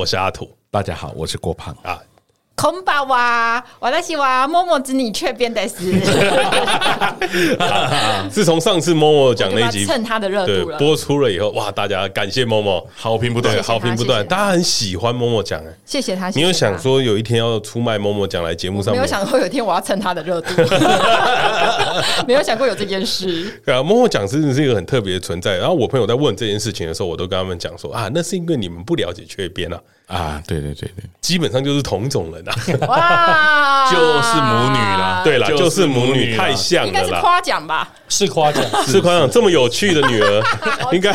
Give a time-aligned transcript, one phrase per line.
[0.00, 0.50] 我是阿土。
[0.70, 2.02] 大家好，我是郭胖啊。
[2.60, 5.98] 空巴哇，我在希望默默之你却变得是。
[8.28, 16.28] 自从上次默默讲那一集蹭他的热度了，播出了以后，哇，大家感谢默默，好评不断，好评不断，大家很喜欢默默讲哎，谢谢他。
[16.34, 19.00] 你有想说有一天要出卖默默讲来节目上面？
[19.00, 20.50] 没有想过有一天我要蹭他的热度，
[22.28, 23.58] 没有想过有这件事。
[23.64, 25.56] 对啊，默默讲真的是一个很特别的存在。
[25.56, 29.80] 然后我朋友在问这件事情的时候，我都跟他们讲说啊，那是因为你们不了解雀边啊。
[30.10, 37.88] 啊，对对对对，基本上就是同种人啊， 哇，就是母女啦，对啦，就是母女，太像了，应该是夸奖吧？
[38.08, 40.42] 是夸奖，是夸奖，这么有趣的女儿，
[40.92, 41.12] 应该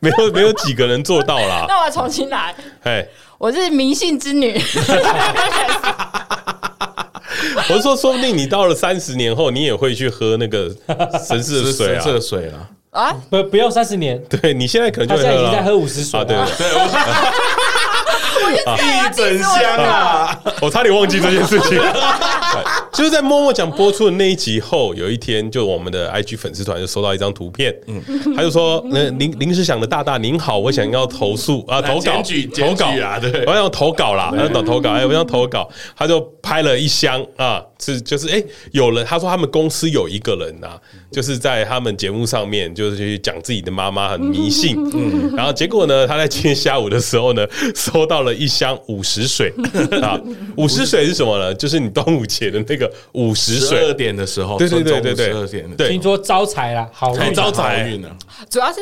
[0.00, 1.64] 没有没有几个人做到啦。
[1.68, 2.54] 那我要重新来，
[2.84, 3.06] 哎，
[3.38, 4.60] 我是迷信之女。
[7.68, 10.70] 我是说，说不定你到了三十年后，你也会去喝那个
[11.26, 16.68] 神似的水啊，神水啊，啊，不，不要三十年，对你现在可能就现在已经在喝五十水啊，对对。
[18.54, 20.38] 一整箱啊！
[20.60, 21.80] 我差点忘记这件事情。
[22.92, 28.02] 就是在默默讲播出的那一集后，有一天，就我们的 IG 粉丝团就收到一张图片，嗯，
[28.36, 32.22] 他就说：“那临临时想的大大您好，我想要投诉啊，投稿，
[32.54, 40.78] 投稿啊，对，我想投稿啦，要投投稿，哎，我想投稿。”他就拍了一箱啊，是就是哎，有人他说他们公司有一个人啊，
[41.10, 49.52] 就是在他们节目上面就是去讲自己的妈妈很迷信，嗯，然后结果呢，他在今天下午的时候呢，收到了一箱五十水
[50.02, 50.20] 啊，
[50.56, 51.54] 五十水是什么呢？
[51.54, 52.92] 就是你端午节的那个。
[53.12, 58.08] 五十水，十二点的时候，对对对对对，十二点，对，听说招财啦，好招财运呢，
[58.50, 58.80] 主要是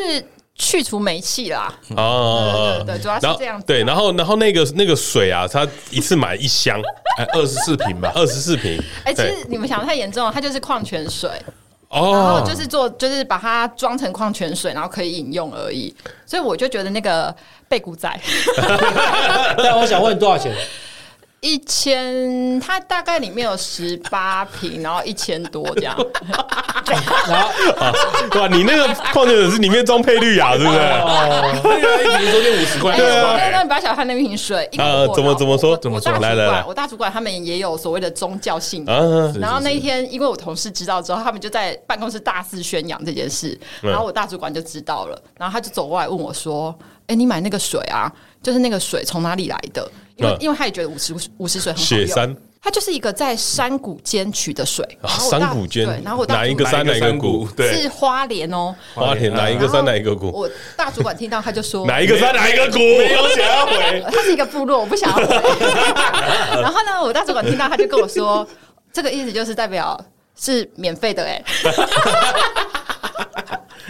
[0.61, 1.73] 去除煤气啦。
[1.97, 3.61] 哦，对，主要是这样。
[3.63, 6.79] 对，然后然后那个那个水啊，他一次买一箱，
[7.17, 8.79] 哎，二十四瓶吧，二十四瓶。
[9.05, 11.31] 哎，其实你们想的太严重了，它就是矿泉水
[11.89, 15.95] 哦，然后就是做，就是把它装成矿泉水，然后可以饮用而已。
[16.27, 17.35] 所以我就觉得那个
[17.67, 18.21] 贝古仔，
[19.57, 20.55] 但我想问多少钱？
[21.41, 25.97] 一千，它大概里面有十八瓶，然后一千多这样。
[27.27, 27.93] 然后啊，
[28.39, 30.81] 哇，你那个矿泉水是里面装配绿雅，对不对？
[30.81, 32.95] 哦，那个一瓶说就五十块。
[32.95, 34.69] 对啊，那你不要小看那瓶水。
[34.77, 35.75] 呃，怎么怎么说？
[35.79, 36.13] 怎么说？
[36.19, 39.41] 来来来，我大主管他们也有所谓的宗教信仰。
[39.41, 43.59] 然后那一天，因为我同事知道之后，他们就在办公室大肆宣扬这件事。
[43.81, 46.79] 然后我大主管就知道了，然后他就走过来问我说
[47.09, 48.13] ：“哎，你买那个水啊，
[48.43, 49.91] 就是那个水从哪里来的？”
[50.21, 54.87] 因为因为他也觉得五十五十水很好用，雪山，它就是一个在山谷间取的水。
[55.07, 57.49] 山谷间，对，然后我哪一个山哪一个谷？
[57.57, 60.31] 是花莲哦，花莲哪一个山哪一个谷？
[60.31, 62.79] 我大主管听到他就说哪一个山哪一个谷？
[62.79, 65.35] 没有想要回，它是一个部落，我不想要回。
[66.61, 68.47] 然后呢，我大主管听到他就跟我说，
[68.93, 69.99] 这个意思就是代表
[70.39, 71.43] 是免费的哎。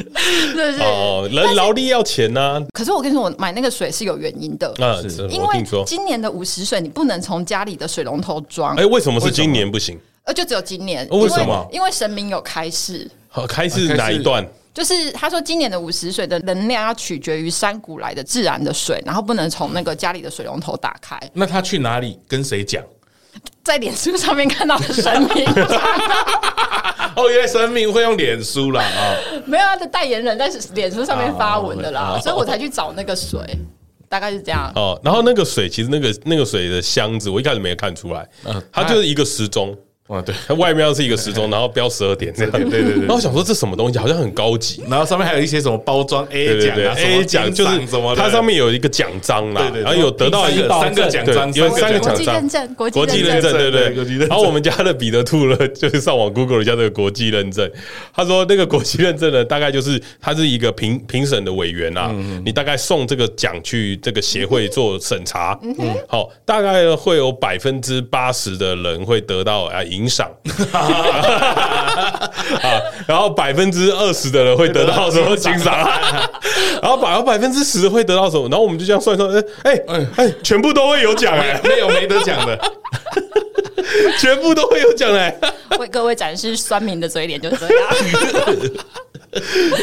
[0.54, 2.60] 是是哦，人劳力要钱呐。
[2.72, 4.68] 可是我跟你说，我买那个水是有原因的。
[4.78, 4.98] 啊，
[5.30, 8.76] 因为今年的五十水你不能从家里的水龙头装。
[8.76, 9.98] 哎，为什么是今年不行？
[10.24, 11.06] 呃，就只有今年。
[11.10, 11.66] 为什么？
[11.72, 13.10] 因为神明有开示。
[13.28, 14.46] 好，开示哪一段？
[14.72, 21.18] 就是他说，今年的五十水的能量要取决于山谷来的自然的水，然后不能从那个家里的水龙头打开。
[21.32, 22.82] 那他去哪里跟谁讲？
[23.62, 25.44] 在脸书上面看到的神明。
[27.16, 29.16] 哦，原来神明会用脸书啦啊！
[29.46, 33.40] 没有他的代言人在脸书上面发文的啦，所以我才去找那个水，
[34.08, 34.72] 大概是这样。
[34.74, 38.28] 哦，然后那个水其实那个那个水的箱子，我一开始没有看出来，
[38.72, 39.76] 它就是一个时钟。
[40.10, 42.98] 啊，对，它外面是一个时钟，然后标十二点这样，对对对。
[42.98, 54.26] 然后我想说这什么东西，好像很高级，然后上面还有一些什么包装 A 奖啊，A 奖就是什么，它上面有一个奖章啦，对对然后有得到一个三个奖章，有三个奖章，国际认证，国际认证，对对。
[54.26, 57.70] 然后我们家的彼得兔呢， 就是上网 Google 一下这个国际认证，
[58.12, 62.12] 他说那个国际认证呢，大概就是他是一个评评审的委员啊，
[62.44, 65.74] 你大概送这个奖去这个协会做审查，嗯
[66.08, 70.30] 好，大概会有百分之八十的人会得到啊银赏。
[72.62, 75.76] 啊，然后百分之二十的人会得到什么奖赏？
[76.82, 78.48] 然后百百分之十会得到什么？
[78.48, 79.28] 然后我们就这样算算，
[79.62, 82.58] 哎哎哎，全部都会有奖哎，没有没得奖的，
[84.18, 85.34] 全部都会有奖哎，
[85.78, 87.88] 为各位展示酸民的嘴脸，就这样。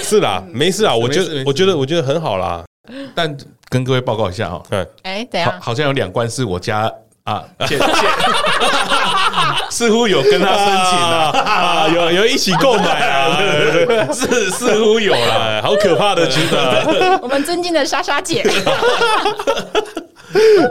[0.03, 2.63] 是啦，没事啊，我觉得我觉得我觉得很好啦。
[3.13, 3.35] 但
[3.69, 4.63] 跟各位报告一下哈，
[5.03, 6.91] 哎，等下，好像有两关是我家
[7.23, 7.85] 啊，借借。
[9.77, 13.37] 似乎有跟他申请了啊， 有有一起购买啊，
[14.11, 18.43] 是似乎有了，好可怕的，觉得我们尊敬的莎莎姐，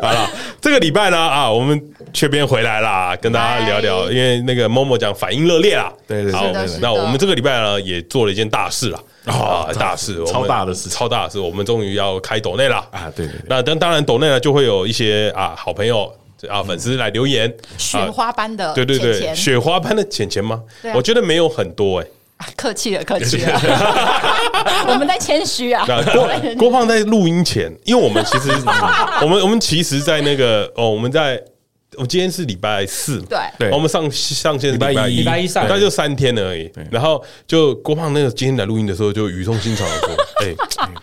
[0.02, 0.28] 好了，
[0.60, 1.80] 这个礼拜呢啊，我们
[2.12, 6.44] 雀边回来啦，跟大家聊聊，因为那个 Momo 讲反应热烈啦，对对对，好，
[6.80, 16.12] 那我们这个礼拜呢也做了一件大事了啊，大事，超大的事，超大的事，我们终于要开抖内了啊，对对，那当当然抖内呢就会有一些啊好朋友
[16.46, 20.62] 啊粉丝来留言，雪花般的，对对对，雪花般的钱钱吗？
[20.94, 22.06] 我觉得没有很多哎。
[22.54, 23.58] 客气了，客气了，
[24.88, 25.86] 我们在谦虚啊。
[26.12, 26.28] 郭
[26.58, 28.50] 郭胖在录音前，因为我们其实，
[29.22, 31.42] 我们我们其实，在那个哦，我们在，
[31.96, 33.38] 我今天是礼拜四，对。
[33.58, 36.70] 对，我们上上线礼拜一，礼拜一上，大概就三天而已。
[36.90, 40.10] 然后就郭胖那个今天来录音的时候，就语重心长的说
[40.42, 40.54] ：“哎，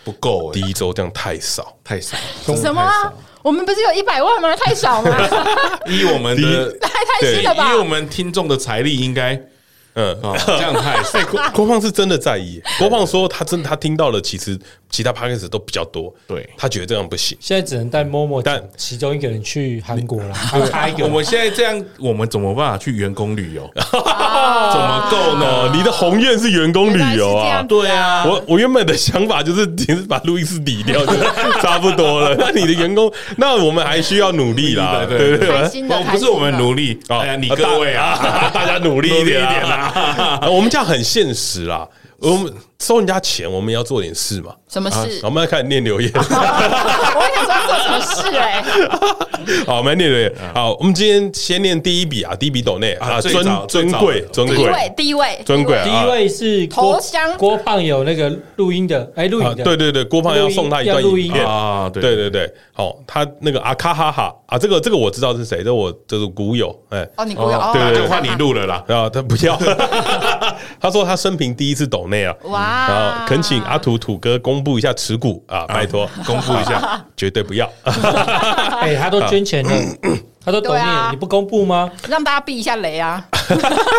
[0.03, 2.17] 不够，第一周这样太少，太少。
[2.45, 3.13] 什么？
[3.41, 4.55] 我们不是有一百万吗？
[4.55, 5.11] 太少吗？
[5.87, 7.73] 以我们的太太新了吧？
[7.73, 9.39] 以我们听众的财力，应该。”
[9.95, 12.59] 嗯，这样太郭郭胖是真的在意。
[12.79, 14.59] 郭胖说他真他听到了，其实
[14.93, 16.13] 其他 podcast 都比较多。
[16.27, 17.35] 对，他觉得这样不行。
[17.41, 20.35] 现在只能带 Momo，但其中一个人去韩国了。
[20.71, 23.67] 他一个，我们现在这样，我们怎么办法去员工旅游？
[23.75, 25.71] 怎么够呢？
[25.73, 27.63] 你的宏愿是员工旅游啊？
[27.67, 28.23] 对啊。
[28.25, 31.13] 我我原本的想法就是，只是把路易斯抵掉就
[31.59, 32.35] 差不多了。
[32.37, 35.03] 那你的员工，那我们还需要努力啦。
[35.09, 35.69] 对对对，
[36.11, 40.39] 不是我们努力啊，你各位啊，大家努力一点啊。
[40.49, 41.87] 我们这样很现实啦，
[42.19, 42.53] 我们
[42.83, 44.53] 收人家钱，我们也要做点事嘛。
[44.67, 45.21] 什么事？
[45.23, 46.11] 我们来开始念留言。
[46.15, 48.61] 我也想说做什么事哎。
[49.65, 50.33] 好，我们来念留言。
[50.53, 52.91] 好，我们今天先念第一笔啊，第一笔抖内。
[52.95, 55.39] 啊，尊尊贵尊贵，第一位。
[55.45, 57.37] 尊贵，第一位是头香。
[57.37, 62.01] 郭胖有那个录音的，哎，录音的，对对对，郭胖要送他一段录音啊，对。
[62.01, 64.35] 对对，好，他那个阿卡哈哈。
[64.47, 69.57] 啊，这个这个我知道是谁，这我这是股友，哎，哦，你股友，对对，换你录了啦，啊，他不要，
[70.79, 77.69] 他说他生平第一次抖内啊，哇，然后恳请阿土土哥公布一下持股啊，拜托公布一下， 绝对不要。
[78.81, 79.71] 哎，他都捐钱了，
[80.43, 80.81] 他都懂你，
[81.11, 81.89] 你不公布吗？
[82.09, 83.23] 让大家避一下雷啊！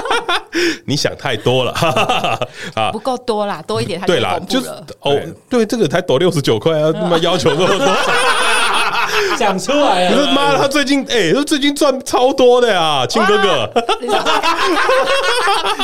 [0.86, 1.72] 你想太多了
[2.74, 4.86] 啊，不够多啦，多一点他就公布了。
[5.00, 7.96] 哦，对，这个才抖六十九块啊，他妈要求那么多。
[9.38, 10.32] 讲出来了！
[10.32, 13.70] 妈的，他最近哎，他最近赚超多的呀，庆哥哥。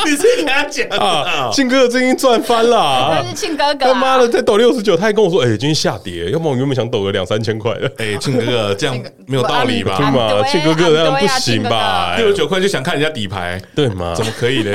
[0.05, 3.23] 你自己给他讲啊，庆哥哥最近赚翻了。
[3.27, 3.85] 是庆哥哥。
[3.85, 7.91] 他妈的，在抖六十九，他还跟我说，哎，今天下跌，要不然我原本想抖个两三千块的。
[7.97, 9.95] 哎，庆哥哥 这样没有道理吧？
[9.97, 10.43] 对吗？
[10.49, 12.15] 庆哥哥这样不行吧？
[12.17, 14.13] 六十九块就想看人家底牌，对吗？
[14.15, 14.71] 怎么可以呢？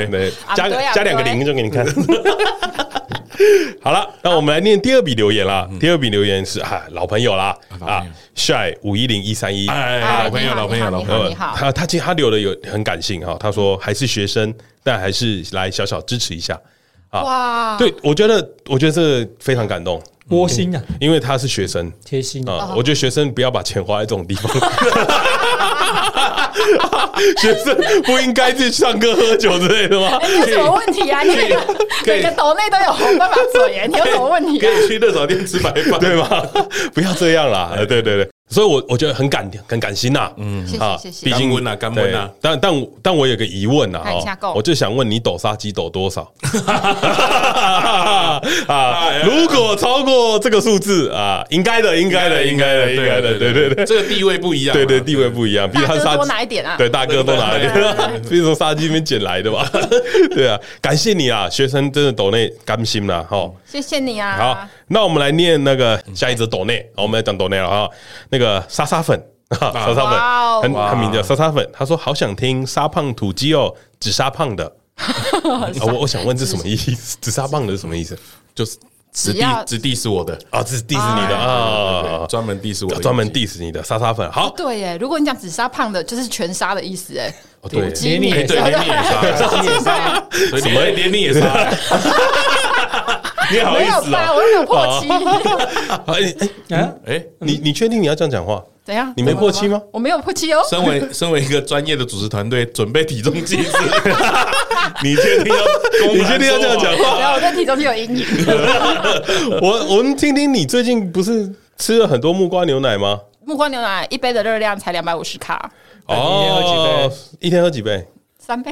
[0.55, 1.85] 加加两个零就给你看。
[3.81, 5.67] 好了，那我们来念第二笔留言啦。
[5.79, 7.55] 第二笔留言是啊，老朋友啦。
[7.79, 8.05] 啊
[8.35, 14.53] ，shy 五一零一三一，哎，老朋友，老朋友，老朋友，他他其实他留的有很感性哈，他说还是学生，
[14.83, 16.59] 但还是来小小支持一下。
[17.09, 17.21] 啊。
[17.21, 22.73] 哇，对我觉得我觉得这个非常感动，窝心啊，因为他是学生，贴心啊。
[22.75, 24.51] 我觉得学生不要把钱花在这种地方。
[27.39, 30.19] 学生不应该去唱歌喝酒之类的吗？
[30.39, 31.21] 有什么问题啊？
[31.23, 31.59] 你每个
[32.05, 34.59] 每个岛内都有红爸爸嘴耶，你有什么问题？
[34.59, 36.27] 可以去热炒店吃白饭，对吗？
[36.93, 37.71] 不要这样啦！
[37.87, 40.31] 对对对，所以我我觉得很感很感心呐。
[40.37, 41.25] 嗯，谢谢谢谢。
[41.25, 42.29] 毕竟温呐，干温呐。
[42.41, 44.01] 但但但我有个疑问呐，
[44.55, 46.31] 我就想问你抖沙鸡抖多少？
[48.67, 57.73] 啊，如果超过这个数字啊，应该的，应该的，应该的，应该的，对对对，这个地位不一样，对对，地位不一样，比如他多拿一点啊，对，大哥多拿一点，
[58.29, 59.69] 比如 从沙鸡那边捡来的吧，
[60.33, 67.89] 对啊，感谢你啊，学生真的抖内甘心了哈，谢谢你啊，好，那我们来念那个下一则抖内，我们来讲抖内了哈，
[68.29, 69.21] 那个沙沙粉，
[69.59, 74.71] 沙沙粉，很很名叫沙沙粉，他说好想听沙胖土鸡哦，只沙胖的。
[75.81, 77.17] 我我想问这什么意思？
[77.21, 78.17] 紫沙胖的是什么意思？
[78.55, 78.77] 就是
[79.13, 80.37] 指地指地是我的。
[80.49, 84.31] 啊，指地是你的啊，专门 diss 我，专门 diss 你的沙沙粉。
[84.31, 87.33] 好，对耶，如果你讲紫砂胖的，就是全沙的意思哎。
[87.69, 90.23] 对，连你也杀，连你也沙，
[90.57, 90.81] 什么？
[90.95, 91.69] 连你也沙？
[93.51, 94.33] 你好意思啊？
[94.33, 95.09] 我有破七。
[96.07, 96.35] 哎
[96.69, 98.63] 哎哎，你你确定你要这样讲话？
[98.83, 99.11] 怎样？
[99.17, 99.81] 你没破七吗？
[99.91, 100.61] 我没有破七哦。
[100.69, 103.71] 身为 身为一个专业的主持团队，准备体重计时，
[105.03, 106.13] 你确定要？
[106.13, 107.19] 你确定要这样讲话？
[107.19, 108.25] 然后我对体重是有阴影。
[109.61, 113.19] 我我们听听，你最近不是吃了很多木瓜牛奶吗？
[113.45, 115.69] 木瓜牛奶一杯的热量才两百五十卡。
[116.07, 118.05] 哦，一天喝几杯？
[118.47, 118.71] 三杯。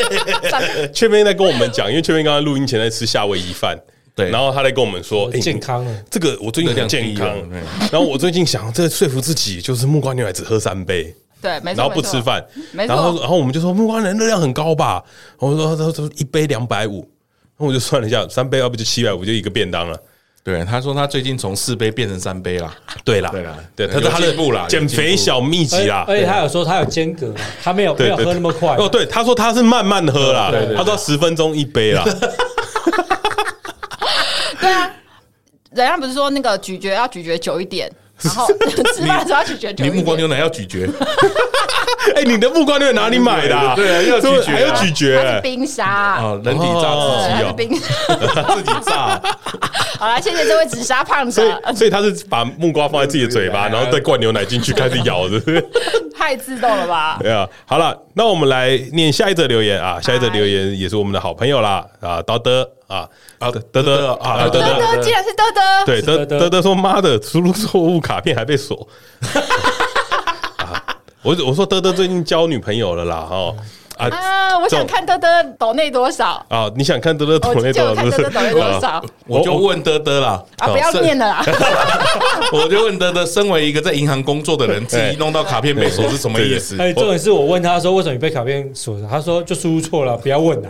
[0.92, 3.74] 雀边在跟我们讲，因为雀边刚刚录音前在吃夏威夷饭。
[4.14, 7.26] 对，然后他来跟我们说，健康了，这个我最近很健康。
[7.90, 12.94] 然后我最近想，这说服自己，就是木瓜牛奶只喝三杯，对，没错，然后不吃饭，没错。
[12.94, 15.02] 然后，然后我们就说木瓜奶热量很高吧？
[15.38, 17.06] 我说，他说一杯两百五，
[17.58, 19.98] 那我就算了一下，三杯要不就七百五，就一个便当了。
[20.46, 22.72] 对，他说他最近从四杯变成三杯了。
[23.04, 24.32] 对啦，对啦，对，他是他的
[24.68, 26.04] 减肥小秘籍啦。
[26.06, 28.76] 而且他有说他有间隔，他没有没有喝那么快。
[28.76, 32.04] 哦，对，他说他是慢慢喝啦，他说十分钟一杯啦。
[34.60, 34.88] 对啊，
[35.74, 37.90] 人家不是说那个咀嚼要咀嚼久一点。
[38.22, 38.46] 然后
[38.94, 40.88] 吃饭的时候要咀嚼，你木瓜牛奶要咀嚼。
[42.14, 43.56] 哎，你的木瓜牛奶哪里买的？
[43.74, 45.40] 对啊，要咀嚼，还要咀嚼。
[45.42, 47.70] 冰沙哦，人体榨汁机哦，冰
[48.54, 49.20] 自己榨。
[49.98, 51.32] 好了，谢谢这位紫砂胖子。
[51.32, 55.40] 所以，所以他是把木瓜放在自己的嘴巴，然后再灌牛奶进去，开始咬的。
[56.16, 57.18] 太自动了吧？
[57.20, 63.06] 对啊，好了，那我们来念下一则留言啊，下一则留言也是我们的好朋友啦啊，刀德啊
[63.38, 68.86] 啊，德德啊，德德，竟然是德德，对，德德德说妈的，输入错误卡片还被锁。
[71.26, 73.52] 我我说德德最近交女朋友了啦，哈。
[73.98, 74.58] 啊！
[74.58, 76.70] 我想看德德抖内多少啊？
[76.76, 77.94] 你想看德德抖内多少？
[77.94, 79.04] 看德德抖内多少？
[79.26, 80.42] 我就问德德啦。
[80.58, 80.68] 啊！
[80.68, 81.44] 不要念了啦！
[82.52, 86.76] 我就问德德，身为一个在银行工作的人， 自己弄到卡片被锁是什么意思？
[86.78, 89.06] 哎，重点是我问他说，为什么你被卡片锁着？
[89.08, 90.68] 他说就输入错了，不要问了。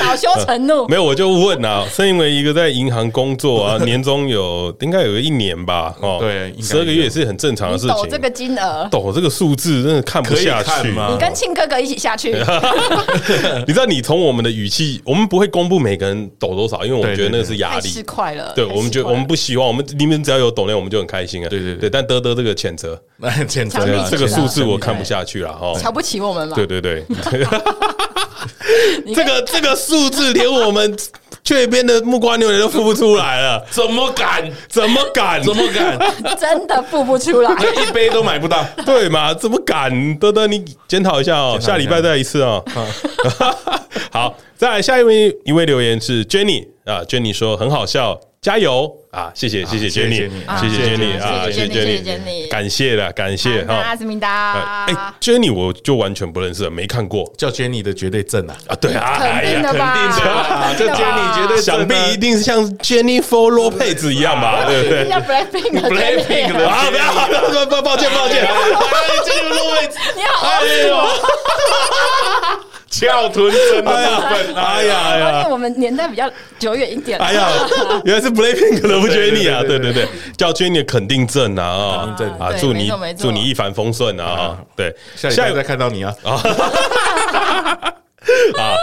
[0.00, 0.86] 恼羞成怒。
[0.88, 5.94] 没有，我就问啊，身为一个在银行工作啊，年终有应该有个一年吧？
[6.00, 7.96] 哦，对，十二个月也是很正常的事情。
[7.96, 11.08] 抖这个金额，抖这个数字，真的看不下去吗？
[11.10, 12.09] 你跟庆哥哥一起下。
[12.10, 12.32] 下去，
[13.66, 17.88] 你知道，你从我们的语气，我们不会公布每个人抖多少，因为我们觉得那个是压力。
[17.88, 21.48] 是快了，对我们觉得我们不希望，我们你们只要有抖内，我们就很开心啊。
[21.48, 23.00] 对对对，但德德这个谴责，
[23.46, 26.54] 谴责这个数字我看不下去了哈，瞧不起我们了？
[26.56, 27.04] 对对对，
[29.14, 30.96] 这个这个数字连我们
[31.42, 34.50] 这边的木瓜牛奶都付不出来了，怎么敢？
[34.68, 35.42] 怎么敢？
[35.42, 35.98] 怎么敢？
[36.38, 37.52] 真的付不出来，
[37.86, 39.32] 一杯都买不到，对嘛？
[39.34, 40.16] 怎么敢？
[40.18, 42.62] 德德，你检讨一下哦，下礼拜再一次哦。
[44.12, 48.18] 好， 再来下一位一位留言是 Jenny 啊，Jenny 说很好笑。
[48.42, 49.30] 加油啊！
[49.34, 53.74] 谢谢谢谢 Jenny，谢谢 Jenny 啊，谢谢 Jenny，感谢了感谢哈。
[53.74, 57.30] 阿斯明达，哎，Jenny 我就完全不认识了，没看过。
[57.36, 58.74] 叫 Jenny 的绝对正啊啊！
[58.76, 59.94] 对啊，肯定的吧？
[59.94, 64.64] 肯定的，这 Jenny 绝对想必一定是像 Jennifer Lopez 一样吧？
[64.66, 65.20] 对不对 啊！
[65.20, 68.42] 不要，抱抱歉抱歉，
[69.26, 70.48] Jennifer Lopez，你好，
[73.00, 74.20] 翘臀真的呀。
[74.54, 77.18] 哎呀哎呀，因为我们年代比较久远一点。
[77.18, 77.48] 哎呀，
[78.04, 86.14] 原来是 Blaping 可能不缺你啊，对对对，叫缺你的肯定正啊啊，祝你祝你一帆风顺啊啊，对，下下一再看到你啊。
[88.58, 88.76] 啊，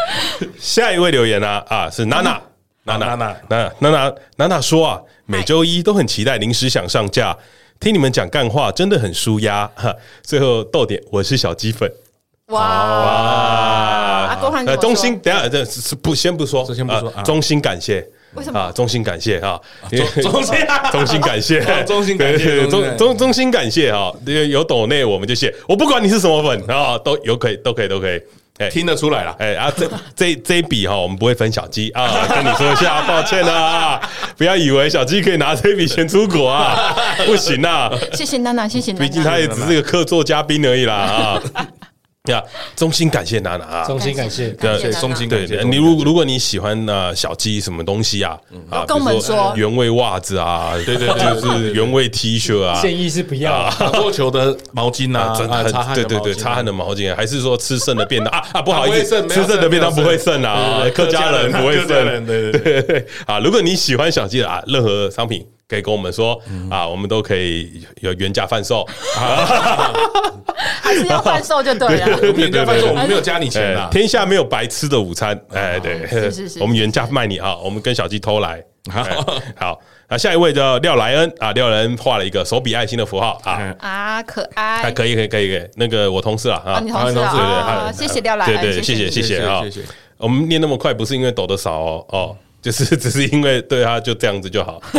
[0.59, 1.63] 下一位留言呢、啊？
[1.69, 2.41] 啊，是娜娜，
[2.85, 7.37] 娜娜，娜娜，娜娜，娜娜说啊，每周一都很期待临时想上架，
[7.79, 9.69] 听你们讲干话真的很舒压。
[9.75, 9.93] 哈，
[10.23, 11.87] 最后逗点，我是小鸡粉。
[12.47, 12.59] 哇。
[12.59, 14.06] 哇。
[14.43, 14.63] 哇！
[14.65, 18.05] 呃，衷心等下这是不先不说，先不说，衷心感谢。
[18.33, 18.71] 为什么啊？
[18.75, 19.59] 衷心感谢啊！
[19.89, 24.11] 衷心衷心感谢，衷 心感谢，衷衷衷心感谢啊！
[24.25, 28.21] 有有抖内我们就谢，我不管你是什么粉啊，都有可以都可以都可以，
[28.59, 33.99] 哎，听得出来了，哎啊，这这这一笔哈，我们不会分小鸡啊，跟你说一下， 抱歉啊，
[34.37, 37.89] 不要以为小鸡可以拿这笔钱出国啊， 不行啊！
[38.13, 41.41] 谢谢娜娜，谢谢娜娜，毕竟他也只是个客座嘉宾而已啦啊。
[42.33, 42.43] 呀，
[42.75, 43.85] 衷心感谢娜娜啊！
[43.85, 45.77] 衷心感谢，对，衷心感谢你。
[45.77, 48.37] 如如果你喜欢呃小鸡什么东西啊，
[48.69, 53.69] 啊，跟我们说原味袜子啊，对对，就是原味 T 恤啊，建议是不要。
[53.79, 55.33] 打过球的毛巾啊，
[55.93, 63.39] 对对对，擦汗的毛巾，还是说吃剩的便当啊啊，不好意思，吃剩的便当不会剩啊，客家人不会剩，对对对 啊。
[63.39, 65.45] 如果你喜欢小鸡的啊，任何商品。
[65.67, 68.87] 可以跟我们说啊，我们都可以有原价贩售，
[70.81, 72.19] 还是要贩售就对了。
[72.37, 73.89] 原价贩售，我们没有加你钱的。
[73.91, 78.63] 天下没有白吃的午餐，哎，对，是是是，我们原价卖你啊，我们跟小鸡偷来。
[78.89, 79.03] 好，
[79.57, 83.75] 好，那下一位叫廖莱恩啊，廖莱恩画了一个手比爱心的符号啊。
[83.79, 85.69] 啊，可爱，还可以，可以，可以，可以。
[85.75, 89.11] 那个我同事啊，啊，你同事啊，谢谢廖莱恩，对对，谢谢。
[89.11, 89.61] 谢谢啊，
[90.15, 92.37] 我们念那么快，不是因为抖得少哦哦。
[92.61, 94.81] 就是只是因为对他就这样子就好，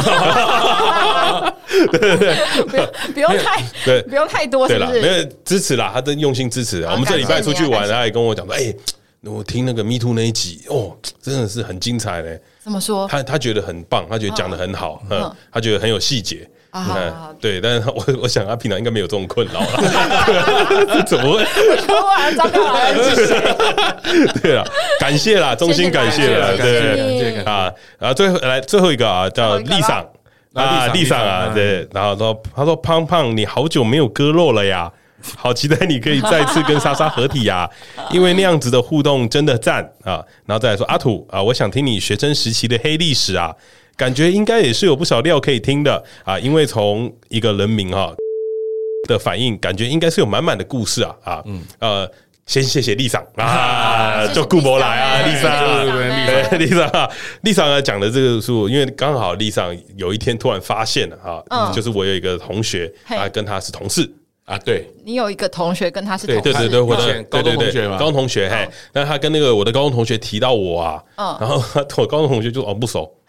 [1.93, 6.83] 对对 对，不用不用太对，不用太多，对了，没有支持啦，他真用心支持。
[6.85, 8.75] 我们这礼拜出去玩，他也跟我讲说：“哎，
[9.23, 13.07] 我听那个 Me Too 那一集，哦，真的是很精彩嘞。”怎么说？
[13.09, 16.49] 他他觉得很棒，他觉得讲的很好，嗯，他觉得很有细节。
[16.81, 21.45] 啊，对，但是我我想他平常应该没有这种困扰了， 怎么会？
[24.43, 24.65] 对啊，
[24.99, 27.43] 感谢啦，衷心感谢了，对。
[27.45, 30.05] 啊，然后最后来最后一个啊，叫丽桑
[30.55, 34.91] 啊，丽桑啊，对，然后说他说胖胖，你好久没有割肉了呀，
[35.37, 37.69] 好期待你可以再次跟莎莎合体呀，
[38.11, 43.55] 因为那样子的互动真的赞啊，然后再来说阿土啊，我想听你学生时期的黑历史啊。
[43.99, 48.15] 感觉应该也是有不少料可以听的啊，因为从一个人名哈
[49.09, 51.63] 的反应，感觉应该是有满满的故事啊啊，嗯。
[51.81, 52.11] 呃。
[52.49, 57.11] 先谢谢丽桑啊， 就顾博来啊，丽桑，丽桑，
[57.45, 64.11] 丽桑啊，讲的这个书，因为刚好丽桑有一天突然发现了哈，就是我有一个同学，啊跟他是同事
[64.49, 71.63] 啊，对，你有一个同学跟他是同事，对对对，我的高中同学嘛，高中同学，嘿，那他跟那个我的高中同学提到我啊，然后
[71.99, 73.13] 我高中同学就哦不熟。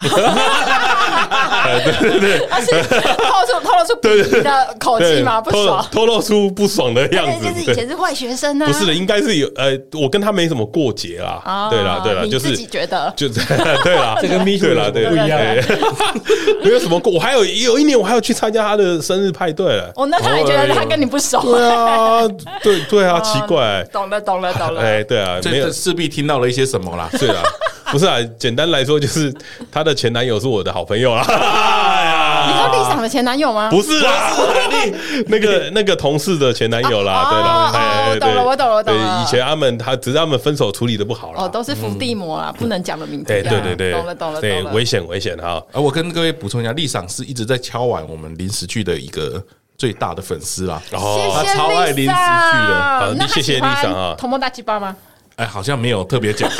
[1.64, 5.40] 对对对，他是透露出透露出对的口气吗？
[5.40, 7.48] 不爽，透露出不爽的样子。
[7.48, 8.66] 就是以前是坏学生呢？
[8.66, 11.68] 不是的，应该是有呃，我跟他没什么过节啦。
[11.70, 13.28] 对啦对啦，就是自己觉得，就
[13.84, 15.40] 对啦，这个咪对啦 对不一样。
[16.62, 19.90] 没有什么过，我还有有一年我还要去参加他的生日派对了。
[19.96, 21.40] 哦，那他也觉得他跟你不熟？
[21.42, 22.28] 对啊，
[22.62, 23.82] 对对啊，奇怪。
[23.92, 24.80] 懂了懂了懂了。
[24.80, 27.08] 哎，对啊，没有势必听到了一些什么啦？
[27.18, 27.42] 对啊。
[27.90, 29.34] 不是啊，简单来说就是
[29.72, 31.26] 她的前男友是我的好朋友啊。
[32.46, 33.68] 你说丽桑的前男友吗？
[33.70, 34.12] 不是啊，
[35.26, 37.28] 那个 那个同事的前男友啦。
[37.30, 39.22] 对了，我懂了，我懂了，我懂了。
[39.22, 41.42] 以前他们他只是他们分手处理的不好了。
[41.42, 43.26] 哦，都是伏地魔啦，不能讲的名字。
[43.26, 44.40] 对对对对，懂了懂了。
[44.40, 45.62] 对，危险危险哈。
[45.72, 49.42] 而我跟各位补充一下，丽桑是一直在敲碗我们临时剧的一个
[49.76, 50.80] 最大的粉丝啦。
[50.92, 52.82] 哦，他超爱临时剧的。
[52.98, 54.14] 好，谢谢丽桑啊。
[54.18, 54.96] 同梦大鸡巴吗？
[55.36, 56.50] 哎，好像没有特别讲。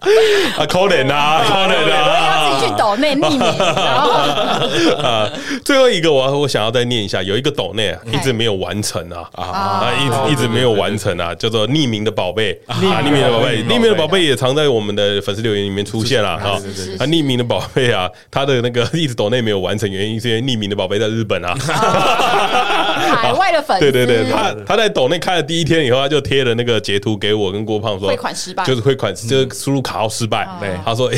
[0.00, 2.58] 啊，可怜啊， 可怜啊！
[2.58, 3.40] 自己去抖内匿名。
[5.04, 5.30] 啊，
[5.64, 12.58] 最后一个我我想要再念一下，有一个抖内一直没有完成啊啊，一直一直没有完成啊，叫做匿名的宝贝。
[12.66, 14.24] 啊，匿名的宝贝，匿名的宝贝。
[14.24, 16.58] 也常在我们的粉丝留言里面出现了啊。
[16.98, 21.54] 啊，匿名的宝贝啊，他的那个一直抖内没有完成，原因是因为匿名的宝贝在日本啊，
[23.20, 23.80] 海外的粉丝。
[23.80, 29.80] 对对对，他他在抖内开了第一天以后，他就贴了那个截图给我跟郭胖说，汇款失败，就是汇款就是输入。
[29.80, 31.10] 卡号失败，对他说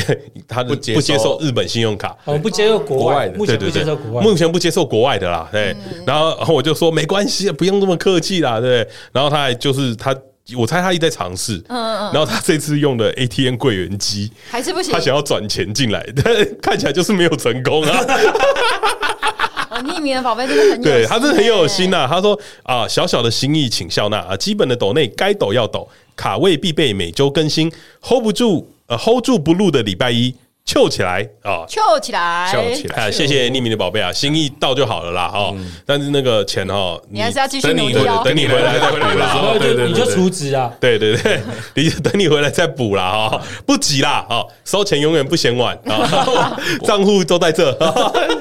[0.47, 5.47] 他不不接受日本信用卡，我们不接受国外的，目前不接受国外，目前不接受国外的啦。
[5.51, 5.75] 对，
[6.07, 8.87] 然后我就说没关系，不用这么客气啦，对。
[9.11, 10.15] 然后他还就是他，
[10.57, 12.13] 我猜他一直在尝试，嗯嗯。
[12.13, 17.99] 然后他这次用的 ATM 柜员机还是不行，他想要转钱进来，但 看起来就是没有成功啊。
[19.81, 22.07] 匿名的宝贝真的很对，他真的很有心呐。
[22.09, 25.87] 他说啊，小小的心意请笑纳啊，基本的抖内该抖要抖。
[26.15, 35.53] 卡位必备，每周更新，hold 不住，呃，hold 住不录的礼拜一，翘起来啊，翘起来，翘起来，谢谢匿名的宝贝啊，心意到就好了啦，哈，
[35.85, 41.41] 但是那个钱哈，你还是要继续努力哦，等你回来再补啦， 对对，你就出资啊，对对对，
[41.75, 47.77] 你 等你回来再补啦，哈，不急啦，哈，收钱永远不嫌晚啊， 账户都在这，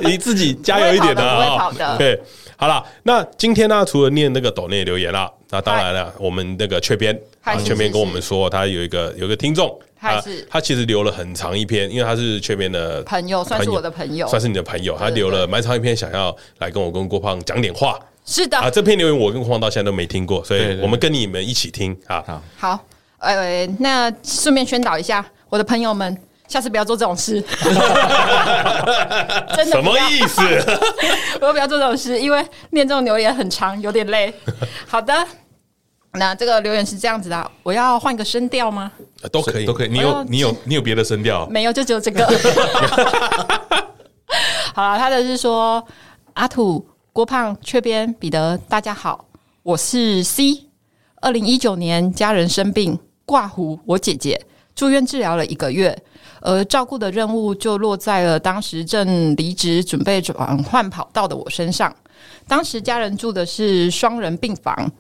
[0.01, 2.21] 你自己加油一点的啊，对。
[2.63, 10.47] 好了，那今天呢，除了念那个抖内留言了，那当然了，我们那个雀边啊，雀边跟我们说，他有一个有一个听众，他是。
[10.49, 17.99] 他其实留了很长一篇，因为他是雀边的朋友，算是我的朋友，算是你的朋友，他留了蛮长一篇，想要来跟我跟郭胖讲点话。
[18.25, 22.41] 是的，啊，这篇留言我跟郭胖到现在都没听过，所以我们跟你们一起听啊。
[22.57, 22.79] 好，
[23.19, 26.17] 呃，那顺便宣导一下，我的朋友们。
[26.49, 27.41] 下次不要做这种事，
[29.55, 30.43] 真的什么意思？
[31.41, 34.33] 我不要做这种事，因为念这种留言很长，有点累。
[34.87, 35.27] 好的，
[36.13, 38.91] 那这个留言是这样子的，我要换个声调吗？
[39.31, 39.89] 都可以，都可以。
[39.89, 41.47] 你有你有你有别的声调？
[41.47, 42.27] 没有，就只有这个。
[44.75, 45.83] 好了，他的是说
[46.35, 49.25] 阿土、郭胖、雀边、彼得，大家好，
[49.63, 50.67] 我是 C。
[51.21, 54.45] 二零一九年家人生病挂胡，我姐姐
[54.75, 55.97] 住院治疗了一个月。
[56.45, 61.95] 而照顾的任务就落在了当时正离职、准备转换跑道的我身上。
[62.49, 64.91] 当时家人住的是双人病房，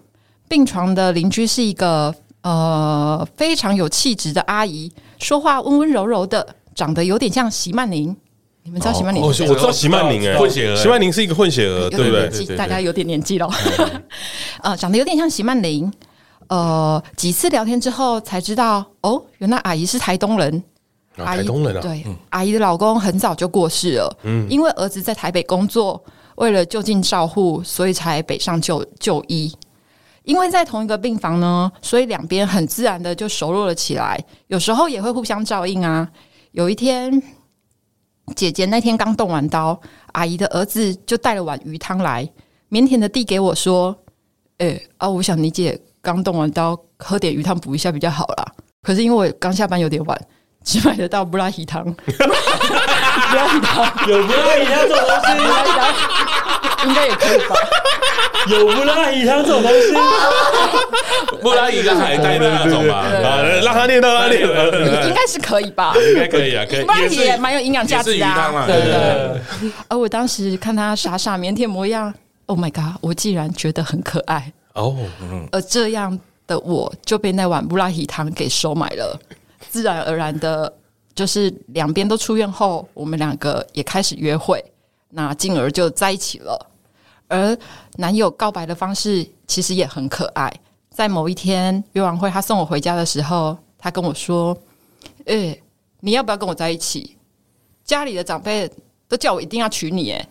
[0.48, 8.16] 病床的邻居是一个呃非常有气质的阿姨，说话温温柔柔的，长得有点像席曼宁。
[8.62, 9.20] 你们知道席曼宁？
[9.20, 10.76] 我知道席曼宁，哎，混血儿。
[10.76, 12.56] 席曼宁是一个混血儿，对不对？
[12.56, 13.50] 大家有点年纪了。
[14.62, 15.92] 呃，长得有点像席曼宁。
[16.52, 20.62] 呃，几次聊天之后才知道，哦，原来阿姨是台东人。
[21.16, 21.46] 阿姨，
[21.80, 26.04] 对，阿姨的老公很早就过世了，嗯，因为儿子在台北工作，
[26.36, 29.50] 为了就近照护，所以才北上就就医。
[30.24, 36.06] 因为在同一个病房呢，所以两边很自然的就熟络了起来，有时候也会互相照应啊。
[36.50, 37.22] 有一天，
[38.36, 39.80] 姐姐那天刚动完刀，
[40.12, 42.30] 阿姨的儿子就带了碗鱼汤来，
[42.68, 43.96] 腼腆的递给我说
[44.58, 48.44] ：“哎、欸、啊，我想你姐刚动完刀，喝点鱼汤补一下比较好啦。”
[48.82, 50.18] 可是因为我刚下班有点晚。
[50.64, 55.28] 只买得到布拉提汤，布拉提汤有布拉提汤这种东西，
[56.86, 57.56] 应该也可以吧？
[58.46, 59.92] 有布拉提汤这种东西，
[61.42, 62.98] 布拉提跟海带的那种吧？
[62.98, 64.40] 啊，让他念，让他念，
[65.08, 65.92] 应该是可以吧？
[65.98, 66.84] 应该可以啊，可以。
[66.84, 69.42] 布拉提也蛮有营养价值的啊，对对。
[69.88, 72.14] 而我当时看他傻傻腼腆模样
[72.46, 72.94] ，Oh my god！
[73.00, 74.96] 我竟然觉得很可爱哦。
[75.50, 79.18] 而这样的我就被那碗布拉提汤给收买了，
[79.70, 80.72] 自然而然的，
[81.14, 84.62] 就是两边都出院后，我们两个也开始约会，
[85.10, 86.70] 那进而就在一起了。
[87.28, 87.56] 而
[87.96, 90.52] 男友告白的方式其实也很可爱。
[90.90, 94.54] 在某一天约完会，他送我回家的时候，他跟我说
[95.24, 95.62] ：“诶、
[96.00, 97.16] 你要不要跟我在一起？
[97.84, 98.70] 家里的长辈
[99.08, 100.28] 都叫我一定要娶你。”诶，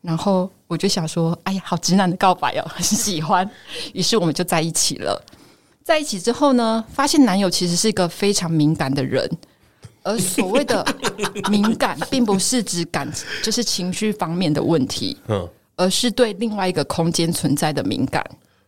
[0.00, 3.48] 然后我就想说：“哎呀，好直男的告白哦，很喜欢。”
[3.92, 5.22] 于是我们就在一起了。
[5.82, 9.28] 在一起之后呢，发现男友其实是一个非常敏感的人。
[10.02, 10.86] 而所谓的
[11.50, 13.10] 敏感，并不是指感，
[13.42, 15.16] 就是情绪方面的问题。
[15.28, 15.48] 嗯。
[15.76, 18.20] 而是对另外一个空间存在的敏感。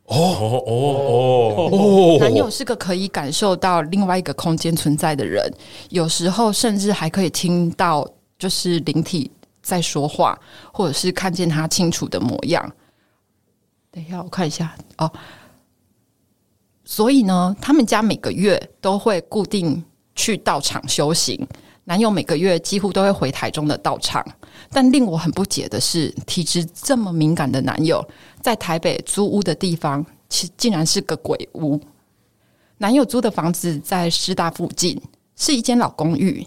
[0.04, 2.18] 哦哦哦哦！
[2.20, 5.52] 男友是个可以感受到另外一个空间存在的人，
[5.88, 9.30] 有时候甚至还可以听到就是灵体
[9.62, 10.38] 在说话，
[10.72, 12.72] 或者是看见他清楚的模样。
[13.90, 15.10] 等一下，我看一下哦。
[16.84, 21.46] 所以呢，他们家每个月都会固定去道场修行。
[21.84, 24.24] 男友每个月几乎都会回台中的道场，
[24.70, 28.06] 但令我很不解的是，体质这么敏感的男友，
[28.40, 31.80] 在台北租屋的地方，其竟然是个鬼屋。
[32.78, 35.00] 男友租的房子在师大附近，
[35.36, 36.46] 是一间老公寓。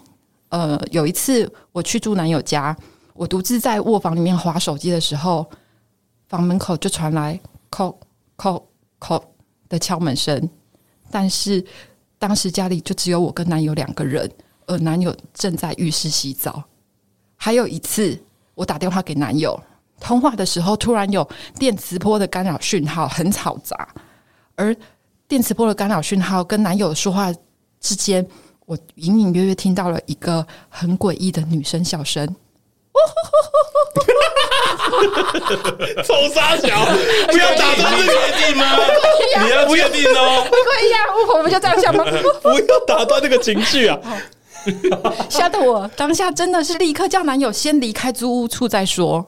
[0.50, 2.76] 呃，有一次我去住男友家，
[3.14, 5.50] 我独自在卧房里面划手机的时候，
[6.28, 7.40] 房门口就传来
[7.72, 7.96] “叩
[8.38, 8.62] 叩
[9.00, 9.22] 叩”
[9.70, 10.50] 的敲门声，
[11.10, 11.64] 但是
[12.18, 14.30] 当时家里就只有我跟男友两个人。
[14.66, 16.64] 而男友正在浴室洗澡。
[17.36, 18.18] 还有一次，
[18.56, 19.62] 我打电话给男友，
[20.00, 21.28] 通话的时候突然有
[21.60, 23.94] 电磁波的干扰讯号，很吵杂。
[24.56, 24.74] 而
[25.28, 27.30] 电磁波的干扰讯号跟男友说话
[27.82, 28.26] 之间，
[28.66, 32.34] 我隐隐约约听到了一个很诡异的女生笑声。
[36.04, 36.86] 臭沙小，
[37.28, 38.78] 不要打断这个决定吗？
[39.44, 40.44] 你要不确定哦？
[40.46, 40.98] 不会呀，
[41.36, 42.06] 我们就这样想吗？
[42.42, 44.00] 不要打断那个情绪啊！
[45.30, 49.26] 吓得我当下真的是立刻叫男友先离开租屋处再说。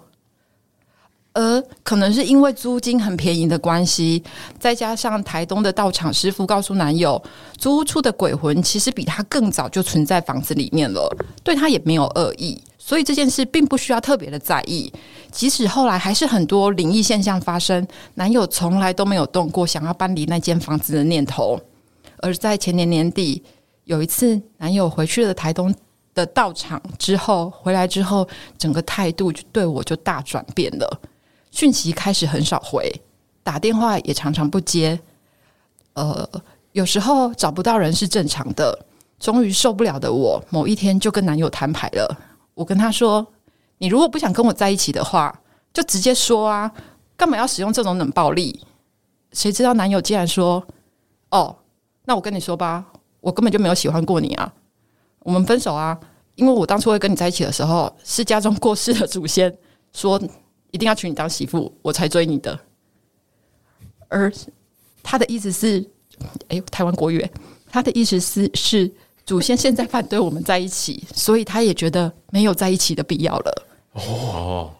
[1.33, 4.23] 而可能是因为租金很便宜的关系，
[4.57, 7.21] 再加上台东的道场师傅告诉男友，
[7.57, 14.93] 租屋处的鬼魂其实比他更早就存在房子里面了，对他也没有恶意，所以这件事并不需要特别的在意。
[15.31, 21.59] 即使后来还是很多灵异现象发生，男友从来都没有动过想要搬离那间房子的念头。
[22.17, 23.41] 而在前年年底。
[23.85, 25.71] 有一次，男友回去了台东
[26.15, 31.01] 的道场之后，回来之后，整个态度就对我就大转变了。
[31.51, 32.91] 讯息开始很少回，
[33.43, 34.99] 打电话也常常不接。
[35.93, 36.27] 呃，
[36.71, 38.75] 有时候找不到人是正常的。
[39.19, 42.17] 终于受不了的我，某一天就跟男友摊牌了。
[42.55, 43.25] 我跟他说
[43.77, 45.41] ：“你如果不想跟我在一起的话，
[45.71, 46.73] 就直接说啊，
[47.15, 48.59] 干嘛要使用这种冷暴力？”
[49.31, 50.65] 谁知道男友竟然说
[51.29, 51.55] ：“哦，
[52.05, 52.87] 那我跟你说吧。”
[53.25, 54.53] 我根本就没有喜欢过你啊！
[55.21, 55.99] 我们分手啊！
[56.35, 59.51] 因为我当初会跟你在一起的时候，是家中过世的祖先
[59.93, 60.21] 说
[60.69, 62.59] 一定要娶你当媳妇，我才追你的。
[64.09, 64.31] 而
[65.01, 65.83] 他的意思是，
[66.49, 67.27] 哎，台湾国语，
[67.67, 68.93] 他的意思是是
[69.25, 73.67] 祖先现在反对我们在一起，所以他也觉得没有在一起的必要了。
[73.93, 74.71] 哦，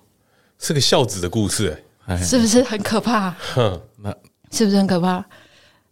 [0.60, 3.32] 是个孝子的故事，哎，是不是很可怕？
[3.56, 4.16] 哼，那
[4.52, 5.26] 是不是很可怕？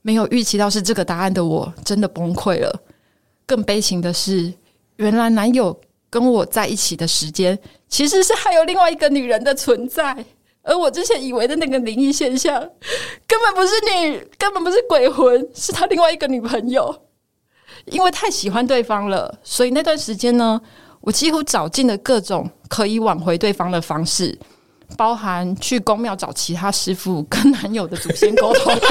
[0.04, 2.84] 没有预期到是这个答案的我，真的崩溃了。
[3.46, 4.54] 更悲情的是，
[4.98, 10.26] 原来男友跟我在一起的时间，其实是还有另外一个女人的存在。
[10.62, 12.60] 而我之前以为的那个灵异现象，
[13.28, 16.96] 根本不是女，根本不是鬼魂，是他另外一个女朋友。
[17.86, 20.60] 因为太喜欢对方了，所以那段时间呢，
[21.02, 24.38] 我几乎找尽了各种可以挽回对方的方式，
[24.98, 28.74] 包含去公庙找其他师傅跟男友的祖先沟通。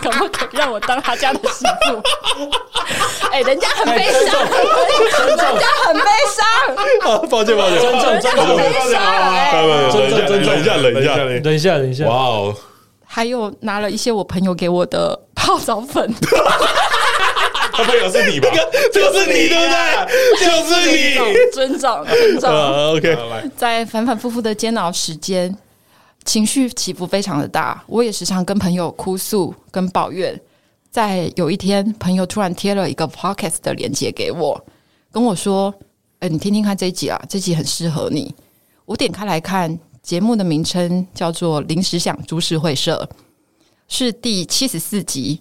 [0.00, 2.00] 可不可以让我当他家的媳妇？
[3.32, 4.40] 哎、欸，人家很悲伤，
[5.26, 6.04] 人家很悲
[6.36, 6.46] 伤。
[7.12, 9.02] 啊，抱歉，抱歉，尊重，尊重，悲伤。
[9.02, 12.06] 哎，尊重，尊重，等一下，等一下，等一下，等一下。
[12.06, 12.54] 哇哦！
[13.04, 16.14] 还有拿了一些我朋友给我的泡澡粉。
[17.78, 18.48] 他朋友是你吧？
[18.92, 20.44] 就是你，对不对？
[20.44, 21.52] 就是你。
[21.52, 22.50] 尊重，尊重。
[22.50, 23.16] OK，
[23.56, 25.56] 在反反复复的煎熬时间。
[26.24, 30.38] 情绪起伏非常的大，我也时常跟朋友哭诉跟抱怨。
[30.90, 34.62] 在有一天，朋友突然贴了一个 podcast 的链接给我，
[35.10, 35.72] 跟我说
[36.20, 38.34] ：“哎、欸，你听听看这一集啊，这集很适合你。”
[38.84, 43.08] 我点开来看，节目的名称叫做《临时想株式会社》，
[43.86, 45.40] 是第七十四集，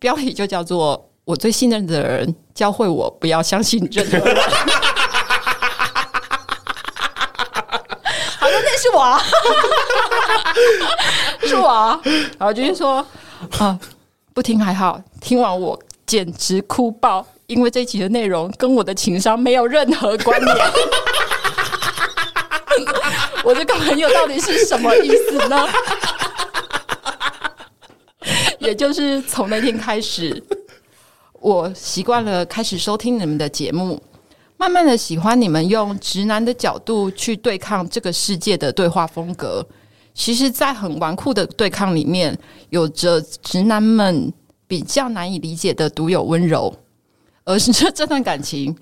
[0.00, 4.36] 标题就叫做“我最信任的人教会我不要相信任何人”。
[8.38, 9.22] 好的，那是我、啊，
[11.42, 11.98] 是我、啊。
[12.38, 13.04] 然后就是说
[13.58, 13.78] 啊，
[14.34, 20.56] 不听还好，听完我简直哭爆，因为这集的内容跟我的情商没有任何关联。
[23.42, 25.66] 我这个朋友到底是什么意思呢？
[28.58, 30.42] 也就是从那天开始，
[31.44, 34.02] 我习惯了开始收听你们的节目。
[34.56, 39.62] 慢慢的喜欢你们用直男的角度去对抗这个世界的对话风格，
[40.14, 42.34] 其实，在很纨绔的对抗里面，
[42.70, 44.32] 有着直男们
[44.66, 46.74] 比较难以理解的独有温柔。
[47.44, 48.74] 而是这这段感情，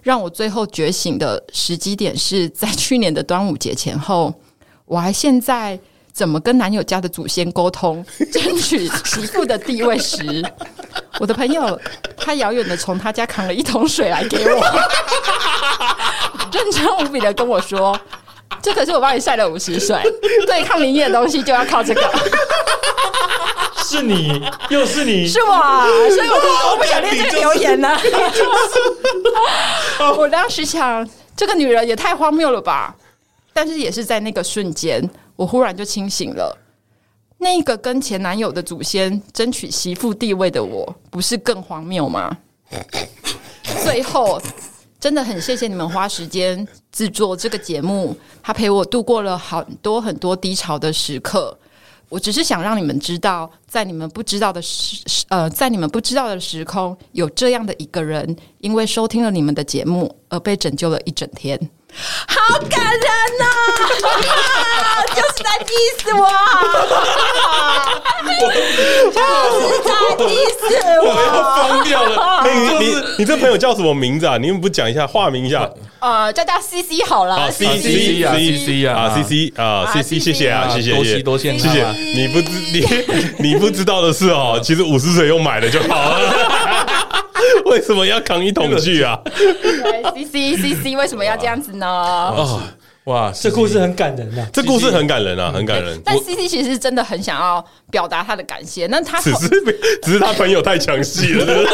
[0.00, 4.32] 让我最后觉醒的时机点是在去年的端午节前后，
[4.84, 5.76] 我还现在
[6.12, 10.40] 怎么跟男友家的祖先沟通，争取媳妇的地位时。
[11.20, 11.78] 我的朋友，
[12.16, 14.60] 他遥远的从他家扛了一桶水来给我，
[16.52, 17.98] 认 真无比的跟我说
[18.60, 20.02] ：“这可是我帮你晒了五十岁，
[20.46, 22.02] 对抗灵验的东西就要靠这个。”
[23.86, 25.52] 是你，又是你，是我，
[26.10, 27.96] 所以我我不想念这个留言了。
[30.18, 32.94] 我当时想，这个女人也太荒谬了吧！
[33.52, 36.58] 但是也是在那个瞬间，我忽然就清醒了。
[37.38, 42.36] 那个跟前男友的祖先争取媳妇地位的我，不是更荒谬吗？
[43.84, 44.40] 最后，
[44.98, 51.56] 真的很谢谢你们花时间制作这个节目，他陪我度过了很多很多低潮的时刻。
[52.10, 61.58] 我只是想让你们知道，在你们不知道的时，呃，在你们不知道的时空，有这样的一个人，因为收听了你们的节目而被拯救了一整天。
[62.26, 63.00] 好感人
[63.38, 65.04] 呐、啊！
[65.14, 66.22] 就是在 diss 我，
[69.12, 69.20] 就
[69.60, 69.90] 是在
[70.24, 70.60] diss
[71.02, 72.14] 我，我要疯掉了！
[72.50, 74.36] 你你你这朋友叫什么名字啊？
[74.38, 75.70] 你们不讲一下化名一下？
[76.00, 81.86] 呃，叫叫 C C 好了，C C 啊，C C 啊，C C 啊，C C，谢谢啊，谢谢，多谢多谢，谢谢。
[81.92, 82.84] 你不知你
[83.38, 86.20] 你不知道的是哦，其实五十水用买的就好了。
[87.66, 89.18] 为什么要扛一桶去啊
[90.14, 91.86] ？C C C C 为什么要这样子呢？
[91.86, 92.62] 哦，
[93.04, 94.46] 哇，这故事很感人啊！
[94.52, 96.00] 这故事很感人啊，很感人。
[96.04, 99.48] 但 C C 其实真的很想要表达他的感谢，那他只是
[100.02, 101.44] 只是他朋友太强势了，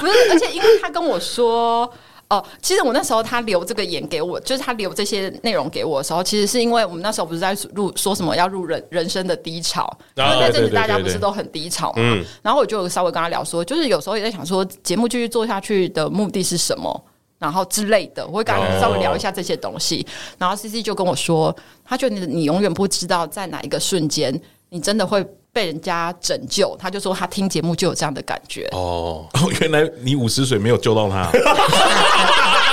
[0.00, 0.12] 不是？
[0.30, 1.90] 而且因为他跟我说。
[2.34, 11.94] 哦，其实我那时候他留这个言给我，就是他留这些内容给我的时候，其实是因为我们那时候不是在录说什么要入人人生的低潮，因为那阵子大家不是都很低潮嘛。
[11.98, 17.04] 嗯，然后我就稍微跟他聊说，就是有时候也在想说，节目继续做下去的目的是什么，
[17.38, 20.06] 然后之类的，我会跟他稍微聊一下这些东西。
[20.38, 25.24] 然后 CC 就跟我说，他觉得你你永远不知道在哪一个瞬间，你真的会。
[25.54, 28.68] 被人家拯救，他就说他听节目就有这样的感觉。
[28.72, 29.24] 哦，
[29.62, 31.30] 原来你五十岁没有救到他。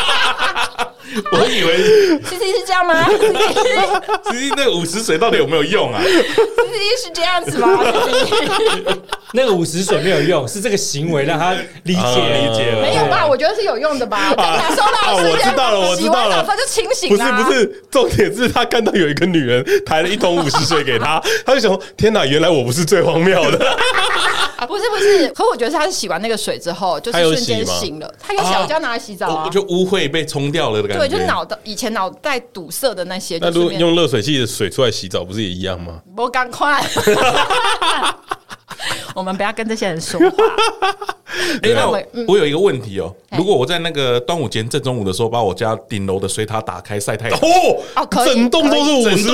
[1.33, 3.05] 我以为其实是这样吗？
[4.29, 6.01] 其实那个五十水到底有没有用啊？
[6.03, 7.67] 其实是这样子吗？
[9.33, 12.81] 那个五十水没有用，是这个行为让他理解理解了。
[12.81, 13.25] 没有吧？
[13.27, 14.33] 我觉得是有用的吧。
[14.35, 17.31] 他收到我知道了，我知道了，他就清醒了。
[17.31, 23.57] 不是不是，重点是他看到有一个女人抬了一桶五十水给他，他就想说：天哪，原来我不是最荒谬的。
[24.67, 28.13] 不是不是，可我觉得他是洗完那个水之后，就是瞬间醒了。
[28.19, 31.00] 他有小叫拿来洗澡啊，就污秽被冲掉了的感觉。
[31.07, 33.37] 对，就脑袋以前脑袋堵塞的那些。
[33.39, 36.01] 那如果用热水器的水出来洗澡，不是也一样吗？
[36.15, 36.83] 我赶快。
[39.13, 40.27] 我们不要跟这些人说话。
[41.63, 47.47] 哎，那我我有一个问题哦，如果我在那个端午节正中午的时候，把我家顶楼的水塔打开晒太阳，哦
[47.95, 49.27] 哦，整栋都是五十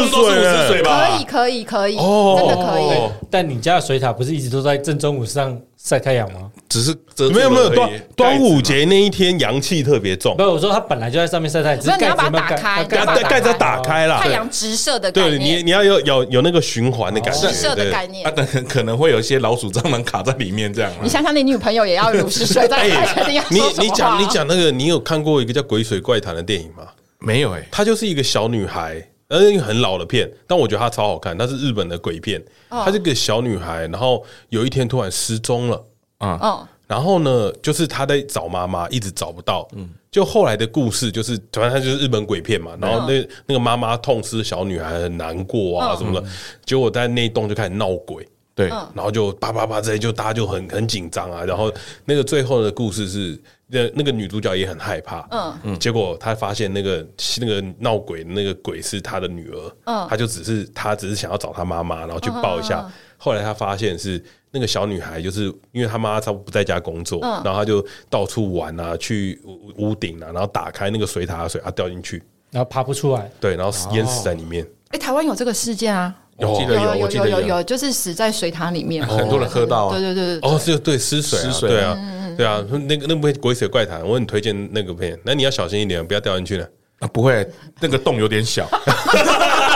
[0.67, 1.07] 水吧？
[1.07, 3.11] 可以可以可以，哦，真的可以。
[3.29, 6.51] 但你家的水塔不是一直都在正中午上晒太阳吗？
[6.67, 6.93] 只是
[7.31, 10.35] 没有没有端端午节那一天阳气特别重。
[10.35, 15.39] 不是我说它本来就在上面晒太阳，只是你要把它打开，盖子打开了，太阳直射的概念。
[15.39, 18.25] 对你你要有有有那个循环的感觉，直射的概念。
[18.25, 20.91] 它等可能会有一些老鼠蟑螂卡在里面这样。
[21.01, 26.83] 你想想，你女朋友也要五十岁在 确定你你讲你讲那个，你有看过一个叫《鬼水怪谈》的电影吗？
[27.19, 32.41] 没有哎，她就是一个小女孩，呃，一个很老的片，但我觉得它超好看，它是日本的鬼片。
[32.69, 35.83] 它是个小女孩，然后有一天突然失踪了
[36.19, 36.67] 啊。
[36.87, 39.67] 然后呢，就是她在找妈妈，一直找不到。
[39.73, 42.77] 嗯，就后来的故事就是，反正它就是日本鬼片嘛。
[42.79, 46.25] 然后那那个妈妈痛失小女孩，很难过啊什么的。
[46.65, 48.25] 结果在那一栋就开始闹鬼，
[48.57, 51.45] 对，然后就叭叭叭这些，就大家就很很紧张啊。
[51.45, 51.71] 然后
[52.05, 57.07] 那个最后的故事是，那那个女主角也很害怕，嗯，结果她发现那个
[57.39, 62.83] 那个闹鬼的那个鬼是她的女儿，嗯，她就只是她只是想要找她妈妈，然后去抱一下。
[63.15, 69.39] 后来她发现是那个小女孩，就是因为她妈妈差不多不在家工作，然后她就到处玩啊，去
[69.77, 74.65] 屋顶啊，然后打开那个水塔的水啊，掉进去，然后爬不出来，对，然后淹死在里面。
[74.89, 76.15] 哎，台湾有这个事件啊。
[76.39, 79.89] 有记得有，有有有有，就是死在水塔里面，很多人喝到。
[79.91, 81.97] 对对对对，哦，是，对，失水，失水，对啊，
[82.37, 86.67] 对啊，那个那部《鬼水怪谈》，我很推荐那个片，那你要小心一点，不要掉进去了。
[86.99, 87.47] 啊，不会，
[87.79, 88.67] 那个洞有点小，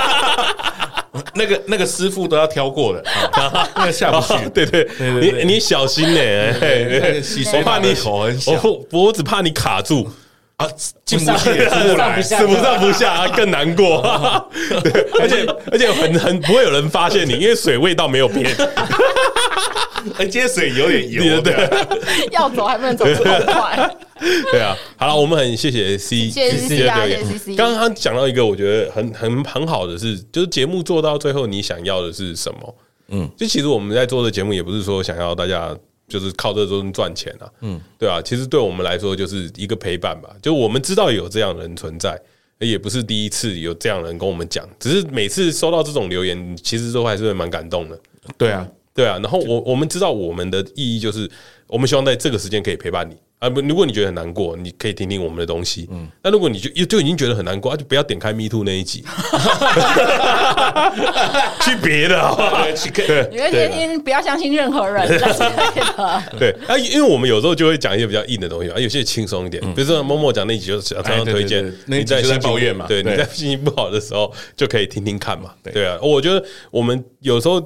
[1.33, 3.03] 那个那个师傅都要挑过的，
[3.75, 4.49] 那个下不去。
[4.53, 6.19] 对对，你你小心呢，
[7.53, 10.07] 我怕你口很小，我我只怕你卡住。
[10.61, 10.69] 啊，
[11.03, 14.01] 进不去，也出不来，死不上不下，更难过。
[14.83, 18.55] 对，而且而且很很不会有人发现你，因为水味道没有变。
[20.17, 21.53] 哎，今天水有点油，对，
[22.31, 23.95] 要走还不能走这么快。
[24.51, 27.23] 对啊，好了，我们很谢谢 C，谢谢 C 的表演。
[27.55, 32.75] 刚刚讲到一个我觉得很很很好的是，就是节目做到最后，你想要的是什么？
[33.09, 35.75] 嗯，就其实我们在做的节目也不是说想要大家。
[36.11, 40.29] 就是靠这种赚钱啊，嗯，对啊，其实对我们来说就是一个陪伴吧。
[40.41, 42.19] 就我们知道有这样的人存在，
[42.59, 47.97] 也不是第一次有这样的人跟我们讲，只是每次收到这种留言，其实都还是会蛮感动的。
[48.37, 49.17] 对啊，对啊。
[49.19, 51.29] 然后我我们知道我们的意义就是，
[51.67, 53.15] 我们希望在这个时间可以陪伴你。
[53.41, 55.89] 啊不，如果你觉得很难过，你可以听听我们的东西。
[55.91, 59.01] 嗯，那如果你就就已经觉得很难过，啊，就不要点开 Me Too 那一集，
[61.61, 62.63] 去别的好不好？
[62.63, 65.07] 对，你会天天不要相信任何人。
[66.37, 75.49] 对，啊，因为我们有时候就会讲一些比较硬的东西，啊，有些轻松一点，比如说默默讲那一集，就是常常推荐你在心情抱怨嘛，对，你在心情不好的时候就可以听听看嘛。
[75.63, 77.59] 对啊，我觉得我们有时候。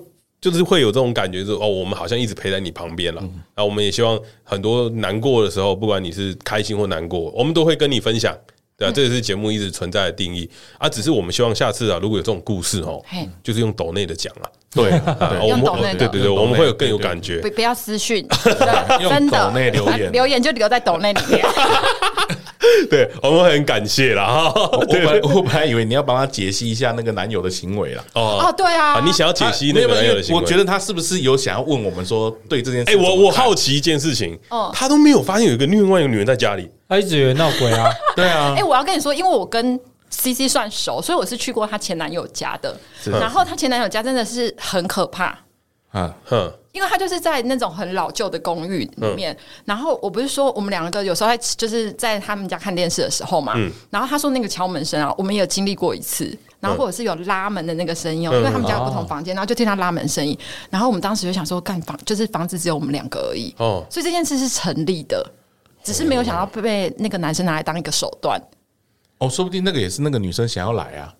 [0.45, 3.29] 就是会有这种感觉，就是哦，我们好像一直陪在你旁边了。
[3.55, 8.37] 那我们也希望很多难过的时候，不管你是开心或难过，我们都会跟你分享，
[8.77, 10.47] 对啊，这也是节目一直存在的定义。
[10.77, 10.87] 啊。
[10.87, 13.03] 只是我们希望下次啊，如果有这种故事哦，
[13.41, 14.45] 就是用抖内的讲啊，
[14.83, 17.39] 对，用抖内，对对对，我们会有更有感觉。
[17.39, 18.27] 不不要私讯
[19.09, 21.45] 真的留言留言就留在抖内里面。
[22.89, 24.51] 对，我们很感谢啦。
[24.55, 28.03] 我本来我本来以为你要帮他解析一下那个男友的行为啦。
[28.13, 30.41] 哦哦，对啊，你想要解析那个男友的行为？
[30.41, 32.91] 我觉得他是不是有想要问我们说，对这件事？
[32.91, 37.89] 哎，我我好奇一件事情，哦，他都没有发现有一个另外一个女人在家里，他一直以为闹鬼啊。
[38.15, 38.55] 对啊。
[38.57, 39.79] 哎，我要跟你说，因为我跟
[40.15, 42.75] CC 算熟，所以我是去过她前男友家的。
[43.05, 45.37] 然后她前男友家真的是很可怕。
[45.93, 46.51] 嗯哼。
[46.75, 53.53] 因为他就是在那种很老旧的公寓里面，然后我不是说我们两个有时候在就是在他们家看电视的时候嘛，
[53.89, 60.37] 然后他说那个敲门声啊，我们也有经历过一次，然后或者是有拉门的那个声音，因为他们家有不同房间，然后就听到拉门声音，
[60.69, 65.25] 然后我们当时就想说，干房就是房子只有我们两个而已，哦，所以这件事是成立的，
[65.81, 68.37] 只是没有想到被那个男生拿来当一个手段，
[69.19, 71.13] 哦，说不定那个也是那个女生想要来啊。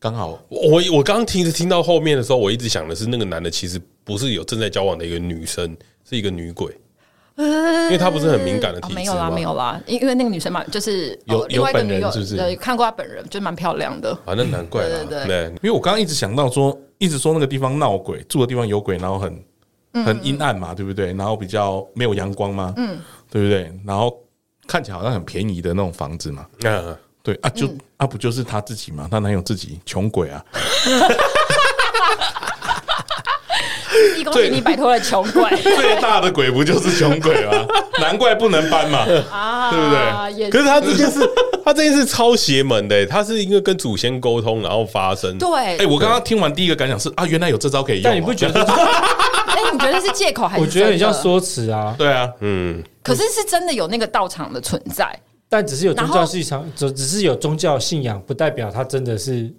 [0.00, 5.76] 刚好我我刚刚听听到后面的时候，我一直想的是那个男的其实不是有正在交往的一个女生，
[6.08, 6.72] 是一个女鬼，
[7.36, 8.94] 因为他不是很敏感的体质。
[8.94, 12.36] 没有啦，没有啦，因因为那个女生嘛，就是有另外一个女友，是不是？
[12.36, 14.12] 对，看过她本人，就蛮漂亮的。
[14.24, 15.44] 啊，那难怪了，对对对。
[15.54, 19.44] 因为我刚刚一直想到说，一直说那个地方闹鬼，住的地方有鬼，然后很
[20.04, 21.12] 很阴暗嘛，对不对？
[21.14, 23.72] 然后比较没有阳光嘛，嗯，对不对？
[23.84, 24.16] 然后
[24.68, 26.96] 看起来好像很便宜的那种房子嘛，嗯。
[27.22, 29.08] 对啊，就、嗯、啊，不就是他自己嘛？
[29.10, 30.44] 他男友自己穷鬼啊！
[34.24, 37.66] 恭喜你摆脱了穷鬼， 最大的鬼不就是穷鬼吗？
[37.98, 38.98] 难怪不能搬嘛，
[39.32, 40.50] 啊、对不对？
[40.50, 41.28] 可是他这件事，
[41.64, 45.36] 他这件事超邪门的、欸，他是因为跟祖先沟通然后发生。
[45.38, 48.08] 对，哎、欸，我刚刚听完第一个感想是啊，原来有这招可以用、喔。
[48.10, 48.62] 但你不觉得？
[48.64, 50.62] 哎、欸，你觉得是借口还是？
[50.62, 51.94] 我觉得很像说辞啊。
[51.98, 52.82] 对啊，嗯。
[53.02, 55.18] 可是是真的有那个道场的存在。
[55.48, 59.50] 但只是有宗教信仰，只只是有宗教信仰，不代表他真的是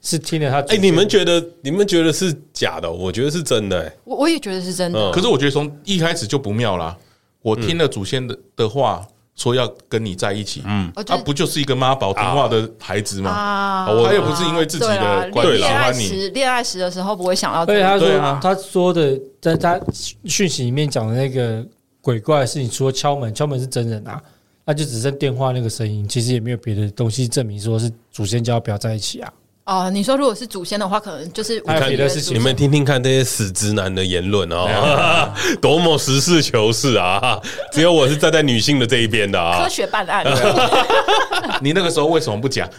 [0.00, 0.60] 是听了他。
[0.72, 2.90] 哎，你们觉得你们觉得是假的？
[2.90, 3.82] 我觉得是真的。
[3.82, 5.10] 哎，我我也觉得是真的。
[5.12, 6.96] 可是我觉得从一开始就不妙啦。
[7.42, 13.84] 我听了祖先的的话，说要跟你在一起，嗯，他不就是一个妈宝听话的孩子吗？
[13.86, 16.28] 他又不是因为自己的关系喜欢你。
[16.30, 17.66] 恋爱时的时候不会想到。
[17.66, 19.78] 对，他说他说的，在他
[20.24, 21.62] 讯息里面讲的那个
[22.00, 24.18] 鬼怪的事情，除了敲门，敲门是真人啊。
[24.64, 29.32] 那就只剩电话那个声音，其实也没有别的东西证明说是祖先就要不要在一起啊。
[29.66, 32.34] 哦，你说如果是祖先的话，可能就是还有别的事情。
[32.34, 37.40] 你们听听看这些死直男的言论啊， 多么实事求是啊！
[37.72, 39.62] 只有我是站在女性的这一边的啊。
[39.62, 40.22] 科学办案，
[41.62, 42.68] 你那个时候为什么不讲？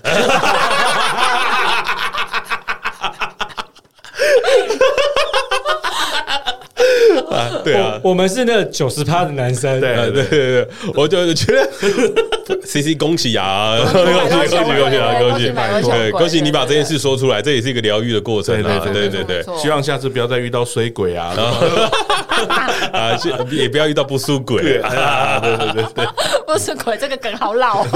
[7.63, 10.23] 对啊，我们是那九十趴的男生，对对。
[10.25, 11.69] 对对，我就觉得
[12.65, 15.51] C C 恭喜啊，恭喜恭喜恭喜啊，恭喜！
[15.89, 21.33] 对，恭喜你把这件事说出来，这也是一一个疗愈的过程啊，对对对，希望下次不要再遇到衰鬼啊，
[22.93, 23.11] 啊，
[23.51, 24.79] 也不要遇到不输鬼。
[24.79, 26.05] 啊，对对对对，
[26.47, 27.85] 不输鬼这个梗好老，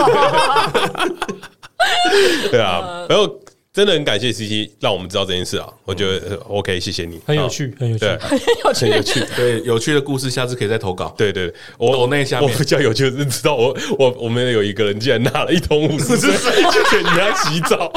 [2.51, 3.39] 对啊，然后。
[3.71, 11.13] 真的很感谢 CC 让我们知道这件事啊，我觉得 OK，谢谢你，很有趣，很有趣， 很有趣，很有趣，对，有趣的故事下次可以再投稿。
[11.15, 17.93] 对对，我我那下面我比较有趣的是知道我我我们有一个人竟然拿了一桶五十 水去给人家洗澡，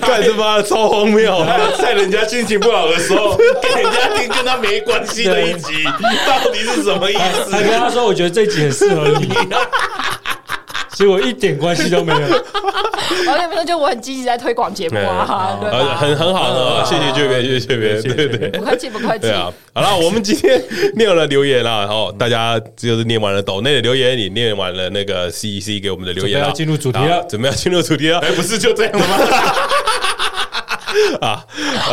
[0.00, 1.44] 干他妈的超荒谬，
[1.78, 5.84] 在人家心情不好的时候 给人家听跟他没关系的一集，
[6.26, 7.50] 到底是什么意思？
[7.52, 9.28] 还跟他说，我觉得这集很适合你。
[10.94, 12.20] 结果一点关系都没有。
[13.28, 19.20] 我跟你说，就我很积极在推广节目啊，对，很很好的，谢谢这边，谢谢这边，对对，不客气，不客气。
[19.20, 20.62] 对啊，好了，我们今天
[20.94, 29.16] 念了留言了，然后大家就是念完了抖内的留言，你念完了那个 CEC 给我们的留言了，要进入主题了，准备要进入主题了，哎，不是就这样了吗？
[31.20, 31.44] 啊！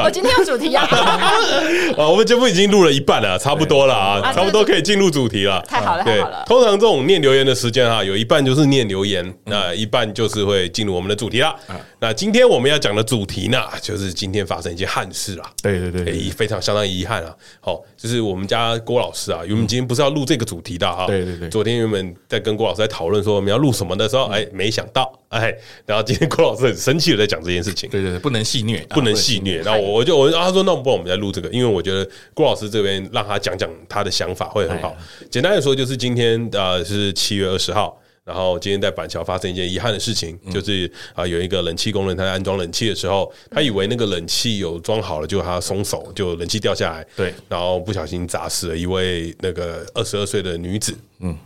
[0.04, 0.84] 我今天有主题啊！
[1.98, 5.62] 啊，我们节目已经录了一半了，差不多了啊，差不多可以进入主题了。
[5.68, 6.44] 太好了，太好了！
[6.46, 11.56] 通常这种念留言的时间啊，有一半就是念留言，那一半就是会进入我们的主题了。
[12.04, 15.50] 那今天我们要讲的主题呢，就是今天发生一件憾事啊。
[15.62, 17.34] 对对对，非常相当遗憾啊。
[17.62, 21.08] 好，就是我们家郭老师啊，因为我们今天不是要录这个主题的哈。
[21.08, 27.90] 对对对，昨天原本在跟郭老师在讨论说我们要录什么的时候，哎，没想到哎，然后今天郭老师很生气的在讲这件事情。
[27.90, 29.62] 对对对，不能戏虐，不能戏虐。
[29.62, 34.94] 然后我就我他说，那不然我们再录这个，因为我觉得郭老师这边让他讲讲他的想法会很好。
[35.32, 51.38] 简单的说，就是今天呃是七月二十号，然后今天在板桥发生一件遗憾的事情，就是啊有一个冷气工人他在安装冷气的时候，他以为那个冷气有装好了，就他松手，就冷气掉下来，对，然后不小心砸死了一位那个二十二岁的女子，嗯。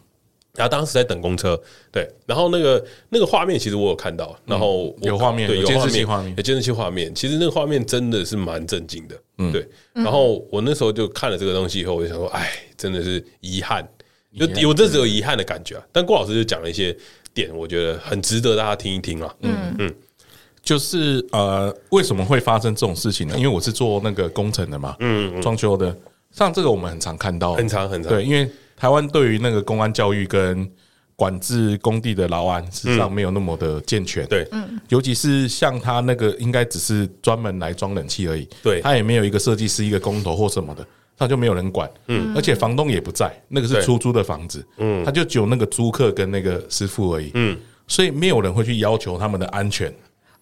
[0.54, 1.56] 然后当时在等公车，
[1.92, 7.14] 对，然后那个那个画面其实我有看到，然后有画面，对，有监视器画面，有监视器画面。
[7.14, 9.68] 其实那个画面真的是蛮震惊的，嗯，对。
[9.94, 13.88] 然后我那时候就看了这个东西以后，我就想说，哎，真的是遗憾，
[14.36, 15.84] 就有这只有遗憾的感觉啊。
[15.92, 16.96] 但郭老师就讲了一些
[17.34, 19.36] 点，我觉得很值得大家听一听啊。
[19.42, 19.96] 嗯嗯，
[20.64, 23.36] 就是呃，为什么会发生这种事情呢？
[23.38, 25.96] 因为我是做那个工程的嘛，嗯，装修的，
[26.32, 28.50] 像这个我们很常看到，很常很常，对，因为。
[28.80, 30.72] 台湾对于那个公安教育跟
[31.16, 34.24] 管制工地的劳安，事实上没有那么的健全。
[34.28, 38.48] 对，嗯，尤其是像他那个，应该只是专门来装冷气而已。
[38.62, 40.86] 对，他也没有一个设计师、一个工头或什么的，
[41.18, 41.90] 他就没有人管。
[42.08, 44.66] 嗯，而且房东也不在，那个是出租的房子。
[44.78, 47.32] 嗯，他就只有那个租客跟那个师傅而已。
[47.34, 47.58] 嗯，
[47.88, 49.94] 所以没有人会去要求他们的安全。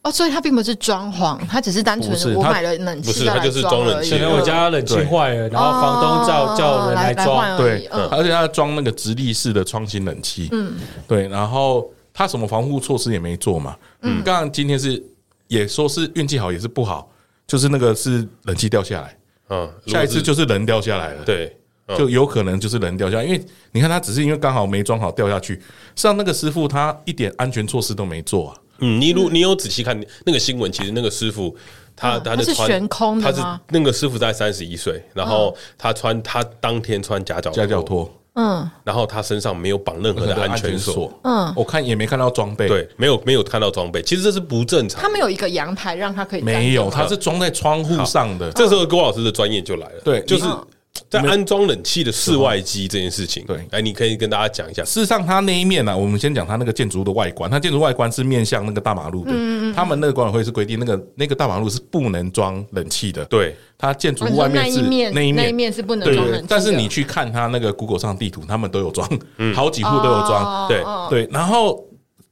[0.03, 4.11] 哦，所以他并不是装潢，他只是单纯的我买了冷气，不是他就是装冷气。
[4.11, 10.73] 可能我家冷气坏了，然后房东叫叫人来装，对，而且他装那个直立式的窗型冷气，嗯，
[11.07, 15.03] 对，然后他什么防护措施也没做嘛，嗯，刚刚今天是
[15.47, 17.09] 也说是运气好也是不好，
[17.47, 19.17] 就是那个是冷气掉下来，
[19.49, 21.55] 嗯，下一次就是人掉下来了，对，
[21.97, 25.61] 就有可能就是人掉下来，因为你看他只是因为刚好没装好掉下去，
[25.95, 28.57] 像那个师傅他一点安全措施都没做啊。
[28.79, 31.55] 嗯，你如你有仔细看那个新闻，其实那个师傅
[31.95, 45.01] 他他的穿悬空的，他是那个师傅在三十一岁，然后他穿他当天穿夹脚夹脚拖，嗯，然后他身上没有绑任何的安全锁，嗯，我看也没看到装备，对，没有没有看到装备，其实这是不正常。
[45.01, 48.51] 他没有一个阳台让他可以没有，他是装在窗户上的。
[48.51, 50.45] 这时候郭老师的专业就来了，对，就是。
[51.09, 54.83] 在安装冷气的室外机这件事情，对，哎，你可以跟大家讲一下。
[54.83, 57.49] 事实上，它那一面呢，我们先讲它那个建筑物的外观。
[57.49, 59.31] 它建筑外观是面向那个大马路的。
[59.31, 59.73] 嗯嗯。
[59.73, 63.23] 他们那个管委会是规定，那个那个大马路是不能装冷气的。
[63.25, 66.47] 对，它建筑物外面是那一面，那一面是不能装冷气。
[66.49, 69.07] 但是你去看它那个 Google 上地图，他们都有装，
[69.53, 70.67] 好几户都有装。
[70.67, 71.85] 对对，然后。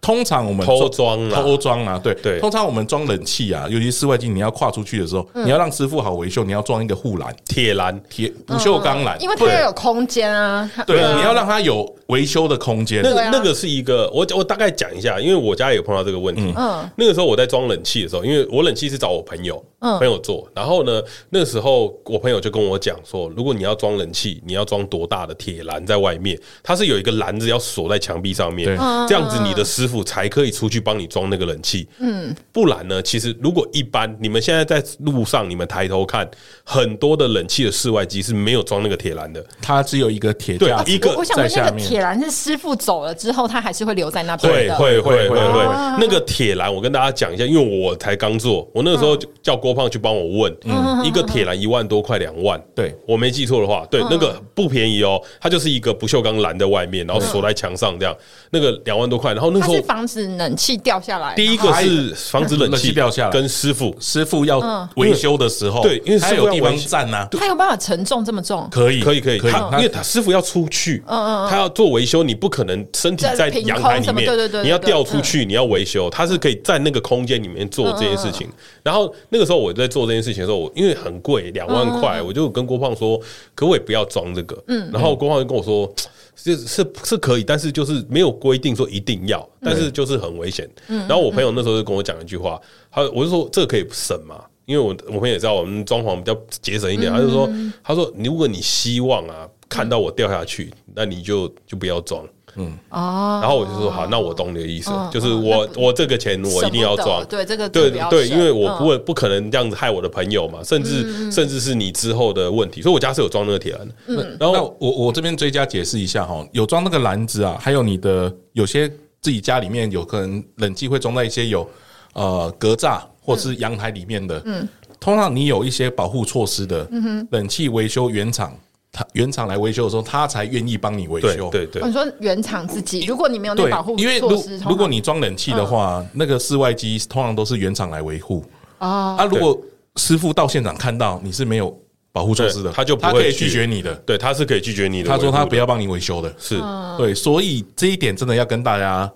[0.04, 2.14] 通常我们偷装啊，偷装啊，对。
[2.16, 2.40] 对。
[2.40, 10.70] 通常我们装冷气啊，尤其室外机，你要跨出去的时候，你要让师傅好维修，你要装一个护栏，铁栏、铁不锈钢栏，因为它要有空间啊。
[10.86, 13.02] 对，你要让它有维修的空间。
[13.02, 16.54] 那个那个是一个，我我大概讲一下，因为我家也有碰到这个问题。
[16.58, 28.78] 嗯，那个时候我在装冷气的时候，因为我冷气是找我朋友，朋友做，然后呢，那个时候我朋友就跟我讲说，如果你要装冷气，你要装多大的铁栏在外面，它是有一个篮子要锁在墙壁上面，
[29.08, 30.04] 这样子你的师傅。
[30.14, 31.88] 才可以出去帮你装那个冷气。
[31.98, 36.30] 嗯，不然呢，其实如果一般你们现在在路上，你们抬头看，
[36.64, 44.68] 很多的冷气的室外机是没有装那个铁栏的，它只有一个铁架，一个我想问那个铁栏是师傅走了之后，他还是会留在那边？
[44.68, 45.64] 的，会会会会。
[46.00, 50.58] 那个铁栏，我跟大家讲一下，因为我才刚做，我那个时候叫郭胖去帮我问，
[51.04, 58.16] 一个铁栏一万多块，两万，对我没记错的话，对，那个不便宜哦，它就是一个不锈钢栏在外面，然后锁在墙上这样，
[58.52, 64.60] 那个两万多块，然后那时候是防止冷气掉下来，第一个是防止冷气掉下来，跟师傅师傅要
[64.96, 78.48] 维修的时候，对，因为他有地方站呐，他有办法承重这么重，可以可以可以，他因为他师傅要出去，嗯嗯，他要做维修，你不可能身体在阳台里面，对对对，你要掉出去，你要维修，他是可以在那个空间里面做这件事情。
[78.82, 83.18] 然后那个时候我在做这件事情的时候，我因为很贵，两万块，我就跟郭胖说，
[83.56, 84.62] 可不可以不要装这个？
[84.68, 85.92] 嗯，然后郭胖就跟我说。
[86.36, 90.70] 是是是可以，但是就是没有规定说一定要，但是就是很危险。
[90.88, 92.60] 然后我朋友那时候就跟我讲一句话，
[92.92, 97.50] 他我就说这个可以省嘛，因为我我朋友也知道我们装潢比较节省一点，他就说
[97.84, 102.28] 他说如果你希望啊看到我掉下去，那你就就不要装。
[102.56, 102.78] 嗯。
[102.90, 113.94] 哦，然后我就说好，那我懂你的意思，就是我 我这个钱我一定要装，对这个对对，因为我不会不可能这样子害我的朋友嘛，甚至甚至是你之后的问题，所以我家是有装那个铁栏的。
[114.08, 118.88] 嗯，然后我我这边追加解释一下哈，有装那个篮子啊，还有你的有些
[119.22, 121.68] 自己家里面有可能冷气会装在一些有
[122.14, 124.68] 呃格栅或是阳台里面的，嗯，
[125.00, 128.54] 通常你有一些保护措施的，嗯哼，冷气维修原厂。
[128.96, 131.50] 他原厂来维修的时候，他才愿意帮你维修。
[131.50, 138.46] 对对，你说原厂自己，如果你没有那保护措施，因为如如果你装冷气的话，那个室外机通常都是原厂来维护。
[138.78, 139.60] 啊，啊，如果
[139.96, 141.76] 师傅到现场看到你是没有
[142.12, 143.96] 保护措施的，他就他可以拒绝你的。
[144.06, 145.10] 对，他是可以拒绝你的。
[145.10, 146.32] 他说他不要帮你维修的。
[146.38, 146.62] 是，
[146.96, 149.12] 对，所以这一点真的要跟大家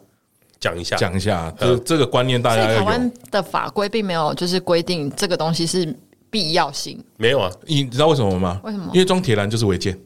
[0.60, 2.66] 讲一下，讲一下，就这个观念，大家。
[2.66, 5.96] 台湾的法规并没有就是规定这个东西是。
[6.30, 7.52] 必要性没有啊？
[7.66, 8.60] 你知道为什么吗？
[8.64, 8.90] 为什么？
[8.94, 9.98] 因为装铁栏就是违建。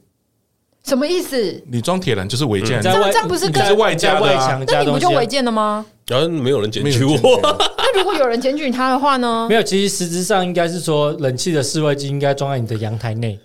[0.84, 1.63] 什么意思？
[1.67, 2.82] 你装铁栏就是违建。
[2.82, 4.63] 这这不是跟外加外墙？
[4.67, 5.86] 那你不就违建了吗？
[6.07, 7.15] 然后没有人检举我。
[7.78, 9.47] 那如果有人检举他的话呢？
[9.47, 13.39] 没有，其实实质上应该是说，冷气的室外机应该装在你的阳台内，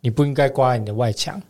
[0.00, 1.40] 你不应该挂在你的外墙。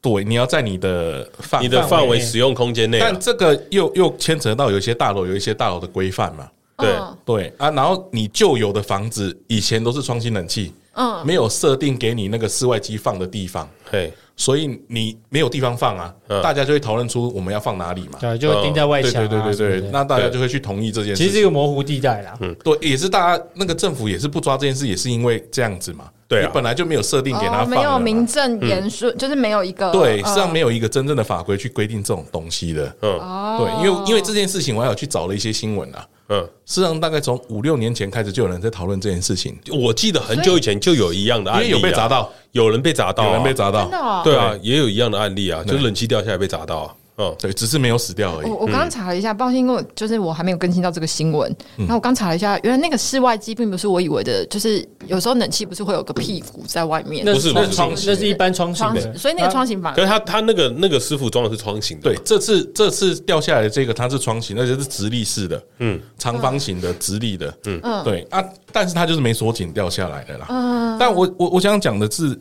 [0.00, 2.98] 对，你要在你的范你的范围使用空间内。
[3.00, 6.48] 但这个又又牵扯到有一些大楼有一些大楼的规范嘛。
[6.76, 36.06] 对对啊，然后你旧有的房子以前都是窗型冷气，嗯，没有设定给你那个室外机放的地方，嘿，所以你没有地方放啊，大家就会讨论出我们要放哪里嘛，对，就会钉在外墙，对对对对，那大家就会去同意这件事，其实是一个模糊地带啦，嗯，对，也是大家那个政府也是不抓这件事，也是因为这样子嘛，对啊，本来就没有设定给他放，没有名正言顺，就是没有一个，对，实际上没有一个真正的法规去规定这种东西的，嗯，对，因为因为这件事情，我还有去找了一些新闻啊。
[36.28, 39.56] 嗯，事实上，大概从五六年前开始就有人在讨论这件事情。
[39.70, 46.96] 我记得很久以前就有一样的案例，有被砸到，有人被砸到，有人被砸到，对啊，也有一样的案例啊，就是冷气掉下来被砸到。
[47.18, 48.50] 嗯，对，只是没有死掉而已。
[48.50, 51.54] 我我刚刚查了一下，抱歉，因为就是我还没有更新到这个新闻。
[51.78, 57.24] 然后我刚查了一下，原来那个室外机并不是我以为的，就是有时候冷气不是会有个屁股在外面？
[57.24, 59.96] 那是窗，那是一般窗型的，所以那个窗型反而。
[59.96, 62.02] 可是他他那个那个师傅装的是窗型的。
[62.02, 70.46] 对，这次这次掉下来的这个它是窗型，那就是直立式的，嗯，长方形的直立的，嗯，对啊，但是它就是没锁紧掉下来的啦。
[70.50, 72.38] 嗯，但我我我想讲的是，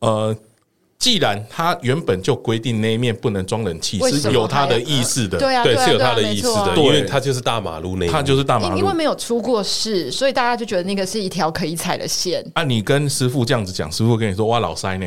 [0.00, 0.36] 呃。
[1.02, 12.48] 既然它原本就规定那一面不能装冷气，是有它的意思的，对啊，对，是有它的意思的，因为它就是大马路那，它就是大马路，因为没有出过事，所以大家就觉得那个是一条可以踩的线。
[12.54, 15.06] 啊，你跟师傅这样子讲，师傅跟你说哇，老塞呢？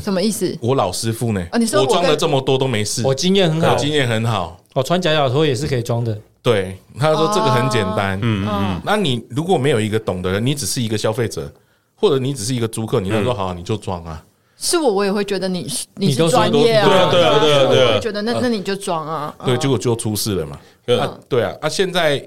[0.00, 0.56] 什么意思？
[0.62, 1.44] 我老师傅呢？
[1.58, 6.16] 你说我装了这么多都没事，我经验很好，经验很好，我穿夹脚拖也是可以装的。
[6.40, 8.80] 对，他说这个很简单，嗯嗯。
[8.84, 11.52] 那你如果没有一个懂的人，你只是一个消费者，
[11.96, 14.22] 或者你只是一个租客，你能说好，你就装啊。
[14.60, 22.22] 是我，我也会觉得你你是专业啊，对啊，对啊，对啊，对啊，我会觉得那那你就装啊，对，结果就出事了嘛，对啊，啊，现在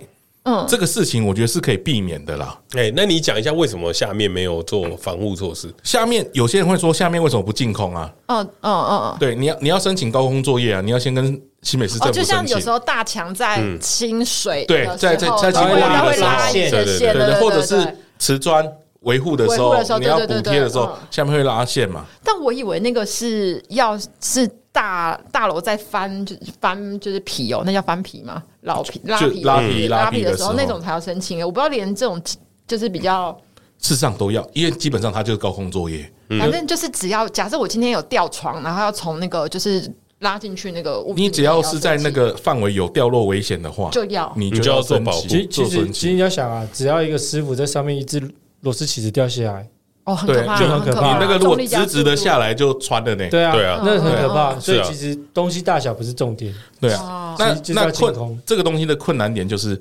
[0.46, 2.60] 嗯，这个事情我觉得是可以避免的啦。
[2.74, 5.72] 哎，那你讲一下为什么下面没有做防护措施？
[5.84, 8.12] 下面有些人会说，下面为什么不净空啊？
[8.26, 12.24] 嗯嗯嗯嗯，对，你要你要申请高空作业啊，你要先跟新北市政府申请。
[12.24, 18.70] 就像有时候大强在清水，对，在在在清水它会拉线，对对对，或者是瓷砖。
[19.04, 22.06] 维护的时候，你要补贴的时候，下面会拉线嘛？
[22.24, 28.41] 但我以为那个是要是大大楼在翻，就翻就是皮哦，那叫翻皮吗？
[28.62, 31.45] 老皮拉皮拉皮拉皮的时候，那种才要申请。
[31.45, 32.22] 我不知道连这种
[32.66, 33.38] 就是比较，
[33.78, 36.12] 事实上都要，因为基本上它就是高空作业。
[36.39, 39.88] 反正就是只要假设我今天有吊床，然后要从那个就是
[40.20, 45.28] 拉进去那个屋，你只要是在那个范围有掉落危险的话，就要你就要做保护。
[45.28, 48.20] 其实其实其实你要想啊，只要一个师傅在上面一只
[48.64, 49.70] 螺丝起子掉下来，
[50.03, 51.14] 哦，很可怕，就很可怕。
[51.14, 54.59] 你那个如果直直的下来就穿了呢，对啊，对啊，那很可怕。
[54.59, 57.36] 所以其实东西大小不是重点，对啊。
[57.39, 59.80] 那那困这个东西的困难点就是，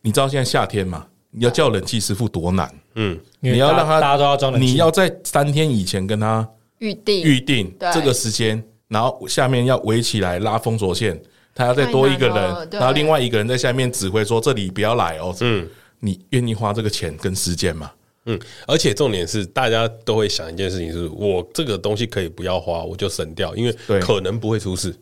[0.00, 6.48] 你知道现在夏天嘛，你要叫冷气师傅多难，嗯，你要让他大家都要装冷气，你要在三天以前跟他
[6.78, 8.62] 预定预定这个时间。
[8.88, 11.18] 然后下面要围起来拉封锁线，
[11.54, 15.66] 他要再多一个人，然后另外一个人在下面指挥说：“这里不要来哦。”嗯，
[16.00, 17.90] 你愿意花这个钱跟时间吗？
[18.26, 24.94] 嗯，而且重点是，大家都会想一件事情：是我这个东西可以不要花，我就省掉，因为可能不会出事。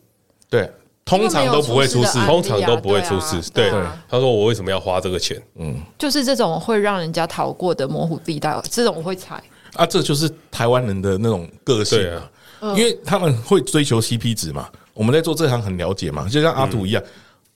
[0.49, 0.69] 对，
[1.05, 3.41] 通常都不会出事，通常都不会出事。
[3.53, 3.69] 对，
[4.09, 9.43] 他说：“我为什么要花这个钱？”嗯，就是这种会让人家逃过的模糊地带，这种我会踩
[9.73, 9.85] 啊。
[9.85, 12.29] 这就是台湾人的那种个性啊。
[12.75, 17.03] 因为他们会追求 CP 值嘛，我们在做这行很了解嘛，就像阿土一样，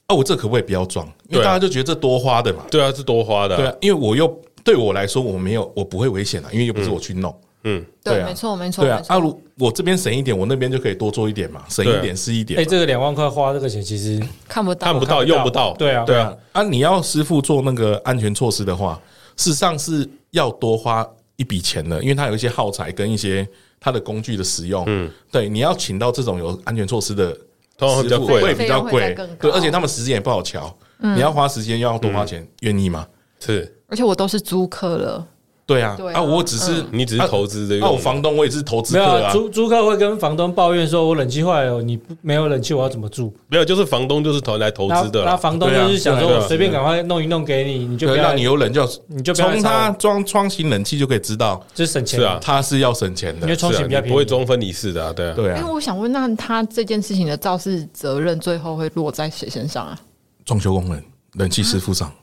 [0.08, 1.06] 啊，我这可不可以不要装？
[1.30, 4.28] 因为大家就觉得这多花的嘛，对啊，是多花的，对啊，因为我又
[4.66, 12.60] 对我来说我没有，我不会危险啊，因为又不是我去弄，嗯，对，没错，没错，对啊，阿如我这边省一点，我那边就可以多做一点嘛，省一点是一点。
[12.60, 19.00] 哎，这个两万块花这个钱其实看不到，看不到，用不到，对啊，对啊，啊，你要师傅做那个安全措施的话，
[19.38, 21.08] 事实上是要多花
[21.38, 23.48] 一笔钱的，因为它有一些耗材跟一些。
[23.78, 27.38] 它的工具的使用，嗯，对，你要请到这种有安全措施的，
[27.78, 33.06] 通常会比较贵，会比较贵，对，而且他们时间也不好乔，你要花时间，又要多花钱，愿意吗？
[33.40, 35.28] 是，而且我都是租客了。
[35.68, 39.34] 对啊，啊，我只是你只是投资的，那我房东我也是投资客啊。
[39.34, 45.26] 租租客会跟房东抱怨说：“我冷气坏了，你不没有冷气，我要怎么住？”没有，就是房东就是投来投资的。
[45.26, 52.20] 那房东就是想说：“我随便赶快弄一弄给你，你就不要让你有冷就你就从他装窗型冷气就可以知道，就省钱。
[52.20, 55.12] 是啊，他是要省钱的，因为窗型比较便宜，不会装分离式的啊。
[55.12, 55.58] 对啊，对啊。
[55.58, 60.00] 因为我想问，那他这件事情的肇事责任最后会落在谁身上啊？
[60.46, 62.14] 装修工人、冷气师傅上。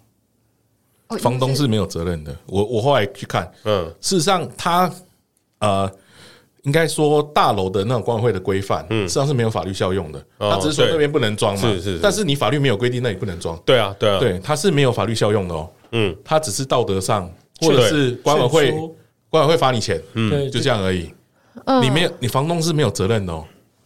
[1.19, 2.35] 房东是没有责任的。
[2.47, 4.91] 我我后来去看，嗯，事实上他
[5.61, 5.91] 呃，
[6.63, 10.25] 应该说大楼的那种管委会的规范，嗯，实际上是没有法律效用的。
[10.39, 11.99] 他只是说那边不能装嘛，是是。
[12.03, 15.71] 但是你法律没有规定那里不能装，对啊，对啊，对，他是没有法律效用的哦。
[15.93, 18.71] 嗯，他只是道德上，或者是管委会
[19.29, 21.13] 管委会罚你钱，嗯，就这样而已。
[21.83, 23.45] 你没有，你房东是没有责任的哦。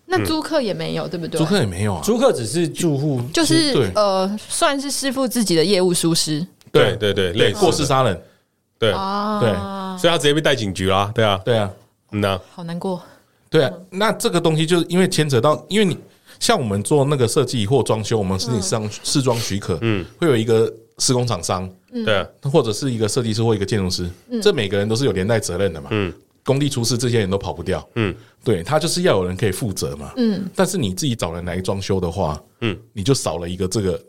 [0.08, 1.36] 那租客也没有，对不对？
[1.36, 6.46] 租客也没有啊，租客只是住户，就是呃，算是师傅自己的业务疏失。
[6.78, 8.14] 对对对，类似过失杀人，
[8.78, 9.52] 对对，
[9.98, 11.70] 所以他直接被带警局啦，对啊，对啊，
[12.10, 13.02] 那好难过，
[13.48, 15.96] 对啊，那这个东西就是因为牵扯到，因为你
[16.38, 21.68] 像我们做那个设计或装修，我们申请上试装许可，嗯，会有一个施工厂商，
[22.04, 24.08] 对啊，或者是一个设计师或一个建筑师，
[24.42, 26.12] 这每个人都是有连带责任的嘛，嗯，
[26.44, 28.14] 工地出事，这些人都跑不掉，嗯，
[28.44, 34.00] 对他就是要有人可以负责嘛，嗯，但是你自己找人来装修的话，嗯，你就少了一个这个。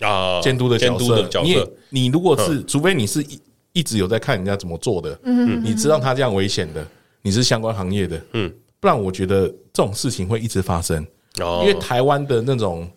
[0.00, 3.40] 啊，监督的角色，你你如果是，除非你是一
[3.72, 6.86] 一直有在看人家怎么做的，嗯，你知道他这样危险的，
[7.22, 11.06] 你是相关行业的，嗯，不然我觉得这种事情会一直发生，
[11.40, 12.88] 哦，因为台湾的那种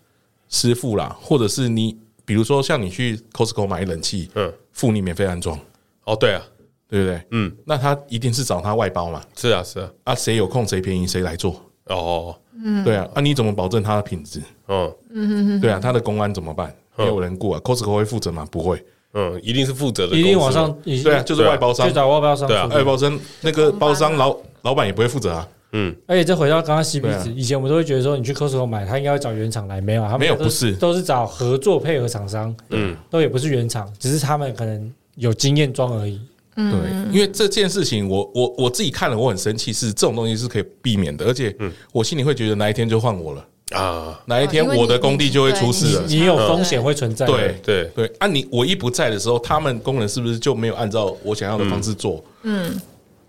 [0.49, 5.59] 师傅啦，或者是你，比如说像你去 Costco 买冷气，嗯，付你免费安装，
[6.05, 6.41] 哦，对啊，
[6.87, 7.21] 对不对？
[7.31, 14.41] 嗯，那他一定是找他外包嘛，是啊，是啊，啊，谁有空谁便宜谁来做，哦，嗯，对啊，啊，你怎么保证他的品质？
[14.67, 15.61] 嗯，嗯。
[15.61, 16.73] 对啊，他的公安怎么办？
[16.97, 18.47] 没有人顾啊，Costco 会负责吗？
[18.51, 18.83] 不会，
[19.13, 36.19] 嗯，一定是负责的，一定往上，对啊，就是外包商，去找外包商，对啊，外包商那个包商老老板也不会负责啊，嗯，而且再回到刚刚 CP 值，以前我们都会觉得说，你去 Costco 买，他应该要找原厂来，没有，他没有，不是，都是找合作配合厂商，嗯，都也不是原厂，只是他们可能有经验装而已，
[36.55, 36.71] 嗯。
[36.71, 41.55] 对，因为这件事情，我我我自己看了，我很生气，是这种东西是可以避免的，而且，
[41.91, 43.45] 我心里会觉得哪一天就换我了。
[43.71, 46.03] 啊，哪一天我的工地就会出事了？
[46.07, 47.25] 你有风险会存在。
[47.25, 52.23] 对对对，啊，你我一不在的时候，他们工人是不是就没有按照我想要的方式做？
[52.43, 52.79] 嗯，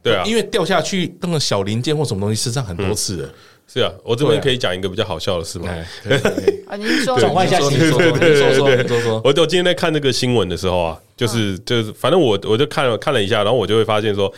[0.03, 3.31] 对啊，因为掉下去那个小零件或什么东西，身上很多次了。
[3.67, 5.69] 是啊，我这边可以讲一个比较好笑的事吗？
[6.69, 14.31] 啊，您说转换一下心情，对对对对对，我我今天在看这个新闻的时候啊，就是就是，反正我我就看了看了一下，然后我就会发现说，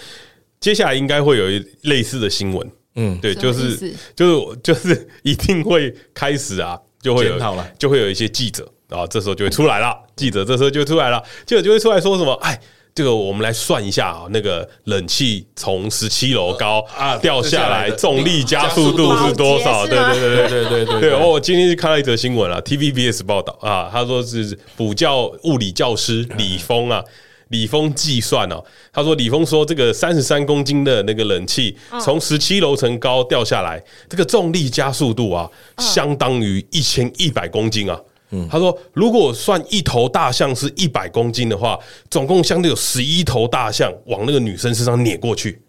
[0.61, 2.71] 接下来应该会有一类似的新闻。
[2.97, 3.19] 嗯。
[3.21, 7.39] 对就是就是 就是一定会开始啊就会有
[7.79, 12.59] 就会有一些记者啊这时候就会出来了记者这时候就出来了记者就会出来说什么哎
[12.95, 19.85] 这个我们来算一下啊那个冷气从十七楼高啊掉下来重力加速度是多少？
[19.87, 27.05] 对对对对对对对哦我今天就看到一则新闻了 tvbs 报道啊他说是补教物理教师李峰啊
[27.49, 38.01] 李峰计算哦，他说李峰说这个三十三公斤的那个冷气从十七楼层高掉下来，这个重力加速度啊，相当于一千一百公斤啊。
[38.31, 41.79] 嗯，他说如果算一头大象是一百公斤的话，
[42.11, 45.63] 总共相对有十一头大象往那个女生身上碾过去。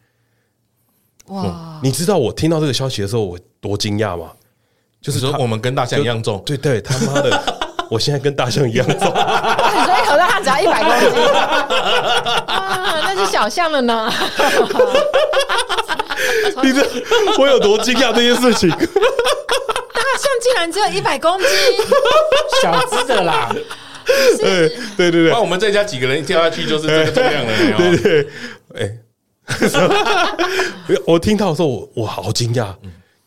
[1.28, 1.80] 哇！
[1.84, 4.32] 你知道我听到这个消息的时候我多惊讶吗？
[5.00, 7.57] 就是说我们跟大象一样重，对对，他妈的。
[7.90, 9.14] 我现在跟大象一样重，所以
[10.06, 11.10] 可能他只要一百公斤
[12.48, 14.12] 啊，那是小象了呢。
[16.64, 16.84] 你这
[17.38, 18.70] 我有多惊讶这件事情？
[18.70, 18.88] 大象
[20.42, 21.48] 竟然只有一百公斤，
[22.62, 23.50] 小只的啦。
[24.38, 27.52] 对对对对，那我们再加几个人跳下去就是这个重量了。
[27.78, 28.28] 对对，
[28.80, 28.90] 哎，
[31.06, 32.74] 我听到的时候我我好惊讶，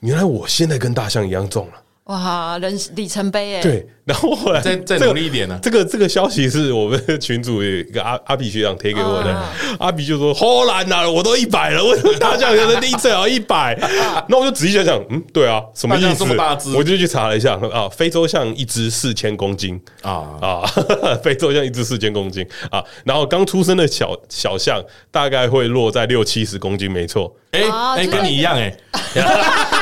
[0.01, 1.73] 原来我现在跟大象一样重了。
[2.11, 3.63] 哇，人里程碑哎！
[3.63, 5.57] 对，然后后来再再努力一点呢。
[5.63, 9.43] 这个这个消息是我们群主一个阿阿比学长贴给我的，
[9.79, 13.79] 阿比就说：“好难呐，我都一百了，为什么大象有的第一次要一百？”
[14.29, 16.75] 那我就仔细想想，嗯，对啊，什么意思？
[16.75, 20.67] 我就去查了一下啊，非洲象一只四千公斤啊啊，
[21.23, 24.83] 非洲象一只四千公斤啊，然后刚出生的小小象
[25.13, 27.33] 大概会落在六七十公斤，没错。
[27.53, 27.63] 哎
[27.97, 28.77] 哎，跟你一样哎。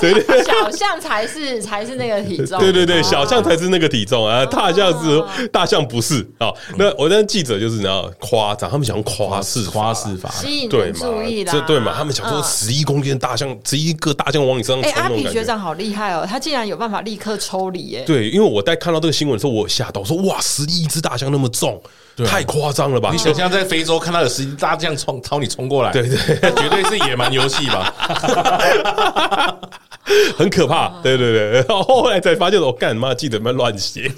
[0.00, 0.14] 所以
[0.44, 6.52] 小象才是才是那个体重，对对对，小象才是那个体重啊，大象是大象不是啊。
[6.76, 11.92] 那我那记者就是你知道夸张，他们想用夸饰夸饰法吸引人注意啦，这对嘛？
[11.96, 21.80] 他们想说十一公斤的大象，十一个大象往你身上冲，哎，阿比学长好厉害哦，他竟然有办法立刻抽离，哎，对，因为我在看到这个新闻的时候，我吓到，我说哇，十一只大象那么重。
[22.26, 23.10] 太夸张了吧！
[23.12, 27.94] 你想象在非洲看到有十一大象冲朝你冲过来，对对，绝对是野蛮游戏吧，
[30.36, 30.88] 很可怕。
[31.02, 34.10] 对对对，然后后来才发现，我干嘛记者们乱写，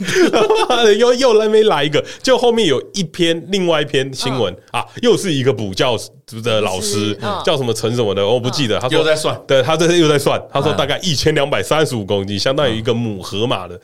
[0.99, 4.55] 又又来没来一个，就后面有一篇另外一篇新闻。
[4.71, 5.97] 啊，又是一个补教
[6.43, 8.79] 的老师，叫什么陈什么的，我不记得。
[8.81, 13.81] 他说又在算，对他这是又在算，他说大概一千两百三十五公斤，相当于一个母河马的。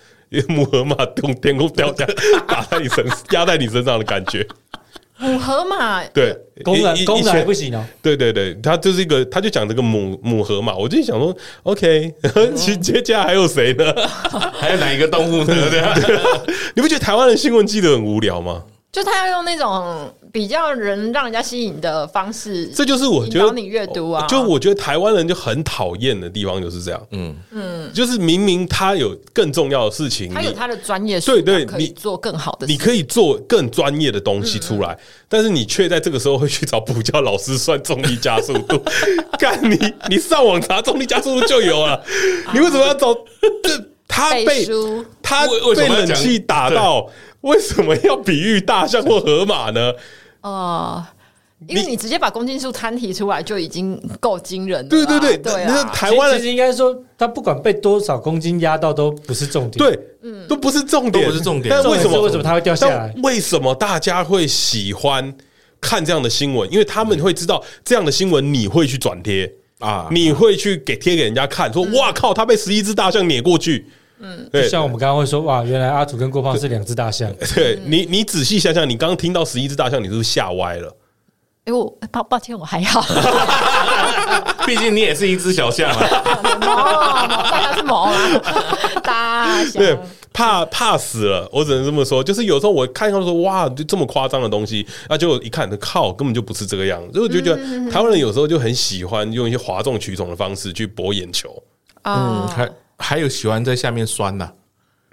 [0.49, 2.07] 母河马从天空掉下，
[2.47, 4.47] 打在你身，压在你身上的感觉。
[5.19, 7.85] 母河马对，公的公的不行哦。
[8.01, 12.15] 对对对，他就是一个，他就讲这个母母河马，我就想说，OK，
[12.57, 13.85] 其 接下来还有谁呢？
[14.59, 15.55] 还有哪一个动物呢？
[15.71, 16.19] 对
[16.75, 18.63] 你不觉得台湾的新闻记得很无聊吗？
[18.93, 24.27] 就他要用那种比较人让人家吸引的方式，这就是我觉得你阅读啊。
[24.27, 27.01] 就我觉得台湾人就很讨厌的地方就是这样。
[27.13, 38.83] 嗯嗯，就是明明他有更重要的事情，他有他的专业，对对，可以做更好的，你可以做更专业的东西出来，但是你却在这个时候会去找补教老师算重力加速度。
[39.39, 39.79] 干你，
[40.09, 42.03] 你上网查重力加速度就有了，
[42.53, 43.15] 你为什么要找？
[43.63, 44.67] 这他被
[45.23, 47.09] 他被冷气打到。
[47.43, 49.93] 为什么要比喻大象或河马呢？
[50.43, 51.05] 哦，
[51.67, 54.89] 因为你直接把公斤数摊提出来就已经够惊人了。
[54.89, 59.79] 对对对，对啊，台湾人其实应该说，他不管被多少公斤压到都不是重点。
[59.79, 61.69] 对，嗯，都不是重点，都不是重点。
[61.69, 63.15] 但为什么为什么他会掉下来？
[63.23, 65.35] 为什么大家会喜欢
[65.81, 66.71] 看这样的新闻？
[66.73, 73.87] 因为他们会知道这样的新闻你会去转贴啊，你会去给贴给人家看，说哇靠，他被十一只大象碾过去。
[74.23, 77.33] 嗯，对，像我们刚刚会说，哇，原来阿祖跟郭胖是两只大象。
[77.55, 80.95] 对你，你仔细想想，你刚刚听到十一只大象，你是不是吓歪了？
[81.65, 83.03] 哎，我抱抱歉，我还好，
[84.67, 85.99] 毕竟你也是一只小象啊。
[86.61, 88.15] 大象是毛啊，
[89.03, 89.73] 大象。
[89.75, 89.99] 对，
[90.33, 92.23] 怕怕死了，我只能这么说。
[92.23, 97.13] 就是有时候我看到说，哇，就这么夸张的东西，那就一看，靠，根本就不是这个样子。
[97.13, 97.57] 所以我就觉得
[97.91, 101.51] 台湾人有时候就很喜欢用一些哗众取宠的方式去博眼球。
[102.03, 102.71] 嗯，还。
[103.01, 104.53] 还有喜欢在下面酸呐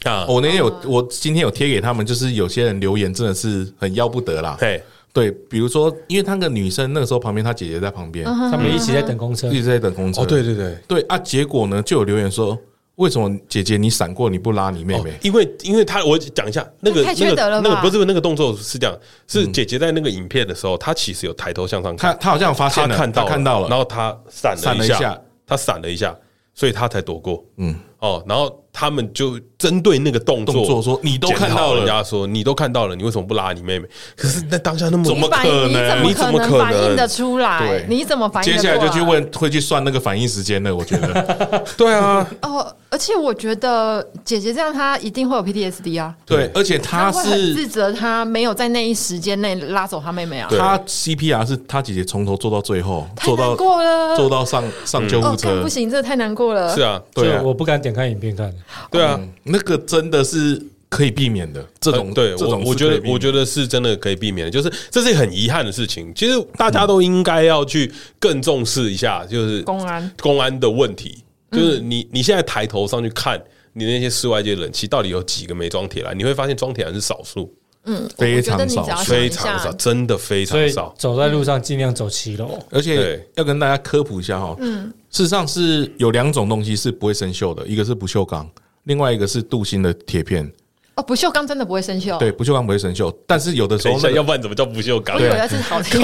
[0.03, 0.25] 啊！
[0.27, 4.55] 我那天有，我今天有贴给他们，就是有些人留言真的是很要不得啦。
[4.59, 4.83] 对
[5.13, 10.21] 对，比如说，因为那个女生那个时候旁边，她姐姐在旁边，他们一起在等公车，一直在等公车。
[10.21, 11.17] 哦，对对对对啊！
[11.17, 12.55] 结果呢，就有留言说，
[12.95, 15.17] 为什么姐姐你闪过，你不拉你妹妹？
[15.23, 18.95] 因为因为他我讲一下那个那个那个不是那个动作是这样，
[19.27, 26.15] 是姐姐在那个影片的时候，她其实有抬头向上看，她她好像发现看到看到了，然后她闪了一下，她闪了一下。
[26.57, 33.87] 所以他才躲过，嗯，哦，然后他们就针对那个动作，说你都看到了，人家说你都看到了，你为什么不拉你妹妹？
[34.15, 36.03] 可是那当下那么怎么可能？
[36.03, 37.59] 你怎么可能反应得出来？
[37.59, 38.51] 对，你怎么反应？
[38.51, 40.75] 接下来就去问，会去算那个反应时间呢。
[40.75, 42.75] 我觉得， 对啊，哦。
[42.97, 46.15] 而且我觉得姐姐这样，她一定会有 PTSD 啊。
[46.25, 50.47] 对，而且她是自责，她没有在那一时间内拉走她妹妹啊。
[50.49, 55.61] 她 CPR 是她姐姐从头做到最后，做到过了，做到上上救护车。
[55.61, 56.73] 不行，这太难过了。
[56.73, 58.51] 是啊，对啊，我不敢点开影片看。
[58.89, 61.63] 对啊，那个真的是可以避免的。
[61.79, 66.11] 这种、呃、对这种我我觉得我觉得是真的可以避免的，就是这是很遗憾的事情。
[66.15, 71.23] 其实大家都应该要去更重视一下，就是公安公安的问题。
[71.51, 73.41] 就是你你现在抬头上去看，
[73.73, 76.17] 你那些室外界冷气到底有几个没装铁栏？
[76.17, 77.53] 你会发现装铁栏是少数。
[77.89, 80.93] 嗯，非常少，非常少，真的非常少。
[80.97, 84.53] 走在路上尽量走七楼，而且要跟大家科普一下哈。
[84.59, 88.45] 嗯，事实上是有两种东西是不会生锈的，一个是不锈钢，
[88.83, 90.51] 另外一个是镀锌的铁片。
[90.95, 92.17] 哦，不锈钢真的不会生锈？
[92.17, 95.15] 对，不锈钢不会生锈，但是有的时候，要不然怎么叫不锈钢？
[95.15, 96.01] 我以为是好听。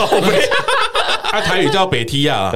[1.34, 2.52] 他台语叫北梯亚，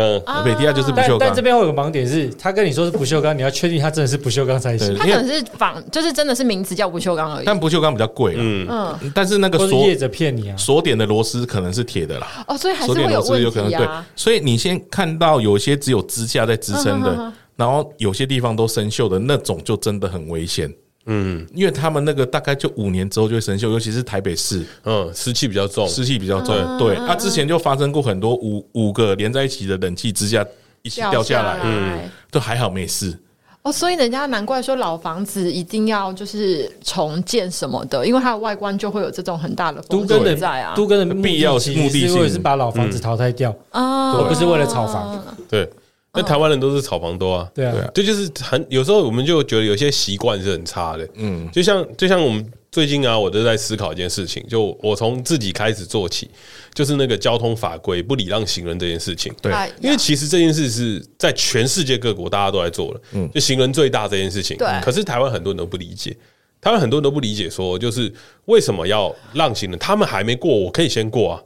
[0.45, 1.17] 北梯亚就是不锈钢。
[1.17, 4.95] 但这边会有个盲点是，他跟你说是不锈钢，你要确定他真的是不锈钢才行。
[4.95, 7.43] 他可能是仿，就是真的是名字叫不锈钢而已。
[7.43, 9.11] 但不锈钢比较贵，嗯嗯。
[9.15, 12.45] 但是那个锁业者骗你啊，锁点的螺丝可能是铁的啦。
[12.47, 14.05] 哦，所以还是会有问题啊。
[14.15, 20.71] 所以你先看到有些只有支架在支撑的，然后有些地方都生锈的那种，就真的很危险。
[21.07, 26.77] 嗯，因为他们那个大概就五年之后就会生锈，尤其是台北市，嗯，湿气比较重，湿气比较重。
[26.77, 30.45] 对，它之前就发生过很多五五个连在一起的冷气支架
[30.81, 31.99] 一起掉下来，嗯，
[32.29, 33.17] 都还好没事。
[33.63, 40.73] 哦，所以人家难怪说老房子一定要就是重建什么的，因为它的外观就会有这种很大的风险在啊。
[40.75, 45.23] 都跟的必要目的性是把老房子淘汰掉啊，而不是为了炒房。
[45.49, 45.69] 对。
[46.17, 56.29] 那台湾人都是炒房多啊，对啊，这就是很有时候我们就觉得有些习惯是很差的，嗯，就像就像我们最近啊，我都在思考一件事情，就我从自己开始做起，
[56.73, 59.51] 就是那个交通法规不礼让行人这件事情，对，
[59.81, 66.15] 因为其实这件事是在全世界各国大家都在做了，嗯，就行人最大这件事情，对，可是台湾很多人都不理解，
[66.59, 68.11] 台湾很多人都不理解，说就是
[68.45, 71.41] 为什么要让行人，他们还没过，我可以先过啊。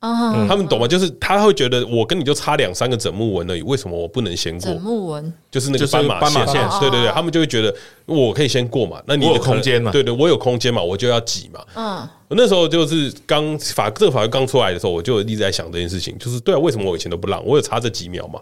[0.00, 0.86] 他们懂吗？
[0.86, 4.60] 就是他会觉得我跟你就差两三个整木纹而已，为什么我不能先过？
[4.60, 7.74] 整木纹就是那个斑马线，对对对，他们就会觉得
[8.04, 9.02] 我可以先过嘛。
[9.06, 9.90] 那你的空间嘛？
[9.90, 11.60] 对对，我有空间嘛，我就要挤嘛。
[11.74, 17.44] 嗯，我那时候就是刚法这个法律刚出来的时候，我就一直在想这件事情，就是对啊，为什么我以前都不让？
[17.44, 18.38] 我有差这几秒嘛？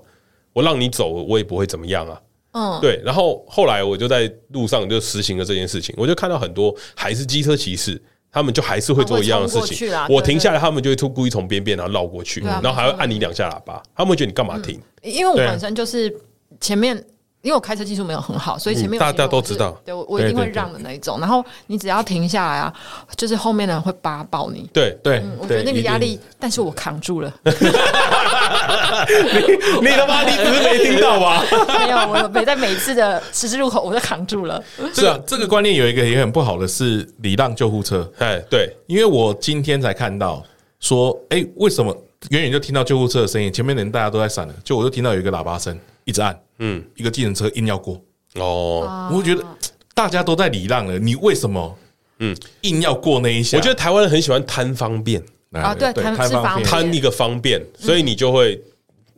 [0.52, 2.20] 我让你走，我也不会怎么样啊。
[2.52, 3.00] 嗯，对。
[3.04, 8.02] 然后后来我就在路上就实行了这件事情，我就看到很多还是机车骑士。
[8.34, 9.88] 他们就还是会做一样的事情。
[10.08, 13.80] 我停下来，他们就会突故意从边边然后绕过去，然后还会按你两下喇叭。
[13.94, 14.80] 他们会觉得你干嘛停？
[15.02, 16.12] 因为我本身就是
[16.60, 17.00] 前面，
[17.44, 21.20] 因为我开车技术没有很好，所以前面大家都知道，对我我一定会让的那一种。
[21.20, 22.72] 然后你只要停下来啊，
[23.18, 24.66] 就是后面的人会扒爆你。
[24.72, 27.30] 对对，我觉得那个压力，但是我扛住了。
[27.44, 27.50] 你
[29.82, 31.44] 你他妈，你只是没听到吗？
[31.78, 34.64] 没有，我没在每次的十字路口我都扛住了。
[34.94, 38.10] 是啊，这个观念有一个也很不好的是礼让救护车。
[38.20, 40.42] 哎，对，因为我今天才看到
[40.80, 41.94] 说，哎，为什么
[42.30, 48.00] 远远就听到救护车的声音，前面的人大家都在闪了，就我就听到有一个喇叭声一直按，嗯，一个计程车硬要过。
[48.34, 49.44] 哦，我觉得
[49.94, 51.78] 大家都在礼让了，你为什么
[52.18, 53.56] 嗯硬要过那一下？
[53.56, 55.22] 我觉得台湾人很喜欢贪方便。
[55.52, 58.60] 啊，对，贪方便，贪一个方便，所以你就会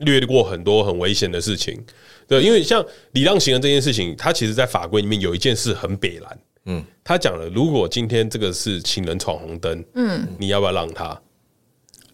[0.01, 1.83] 略过很多很危险的事情。
[2.29, 6.39] 对，因为像礼让行人这件事情，它其实，在法规里面有一件事很北然。
[6.67, 11.19] 嗯，他讲了，如果今天这个是行人闯红灯，嗯，你要不要让他？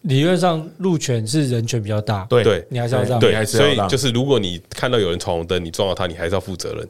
[0.03, 2.25] 理论上，路权是人权比较大。
[2.29, 3.19] 对，你还是要让。
[3.19, 6.87] 对，所以就是，如果你看到有人闯红灯，你撞到他，你还是要负责任。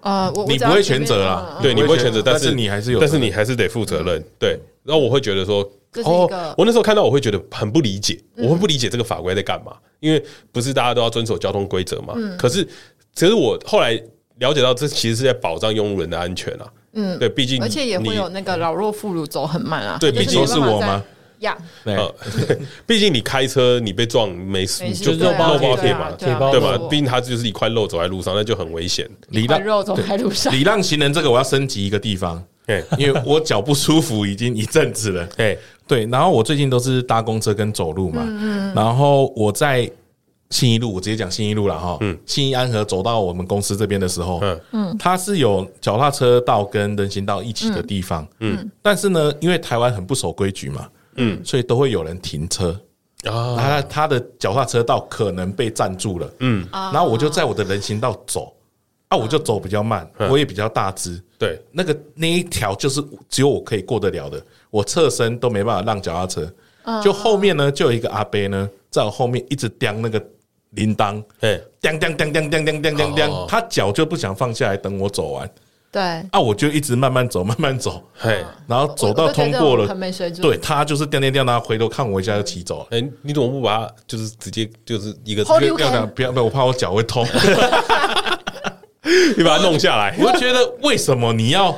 [0.00, 1.58] 啊，你不会全责啦？
[1.62, 4.22] 对，你不会全责，但是你还是有，但是你还是得负责任。
[4.38, 5.66] 对，然后我会觉得说。
[6.02, 12.14] 哦，我那时候看到我会觉得很不理解，我会不理解这个法规在干嘛，因为不是大家都要遵守交通规则嘛。
[12.36, 12.66] 可是，
[13.14, 13.92] 其实我后来
[14.40, 16.66] 了解到，这其实是在保障用路人的安全啊。
[16.94, 19.96] 嗯，对，毕竟而且也会有那个老弱妇孺走很慢啊。
[20.00, 21.00] 对，毕竟是我吗？
[21.44, 21.56] 呀，
[22.86, 26.78] 毕竟你开车你被撞没事，就肉包铁嘛，对吧？
[26.90, 29.08] 毕竟它就是一块肉走在路上，那就很危险。
[29.28, 32.42] 礼让肉走在路上，礼让行人这个我要升级一个地方。
[32.66, 35.26] 对，因为我脚不舒服已经一阵子了。
[35.36, 38.22] 对对，然后我最近都是搭公车跟走路嘛。
[38.26, 39.90] 嗯，然后我在
[40.48, 41.98] 信义路，我直接讲信义路了哈。
[42.00, 44.40] 嗯，信义安和走到我们公司这边的时候，
[44.72, 48.26] 嗯，它是有脚踏车道跟人行道一起的地方。
[48.40, 52.70] 嗯，但是呢，因为台湾很不守规矩嘛，嗯，所以都会有人停车。
[53.24, 53.56] 啊。
[53.56, 56.30] 他他的脚踏车道可能被占住了。
[56.40, 58.52] 嗯，然后我就在我的人行道走。
[59.08, 66.52] 啊我就走比较慢，我也比较大只，对，那个那一条就是只有我可以过得了的，我侧身都没办法让脚踏车。
[67.02, 70.20] 就后面呢，就有一个阿伯呢，在我后面一直叼那个
[70.70, 75.48] 铃铛，对，叼叼叼叼叼叼叼叼，他脚就不想放下来等我走完。
[75.94, 79.86] 对，啊，我就一直慢慢走， 慢慢走，嘿，然后走到通过了，
[80.42, 82.86] 对，他就是掉掉掉，然后回头看我一下就骑走了。
[82.90, 87.24] 哎，你怎么不把他就是直接就是一个不要不要不要，我怕我脚会痛。
[89.36, 91.70] 你把它弄下来，我就觉得为什么你要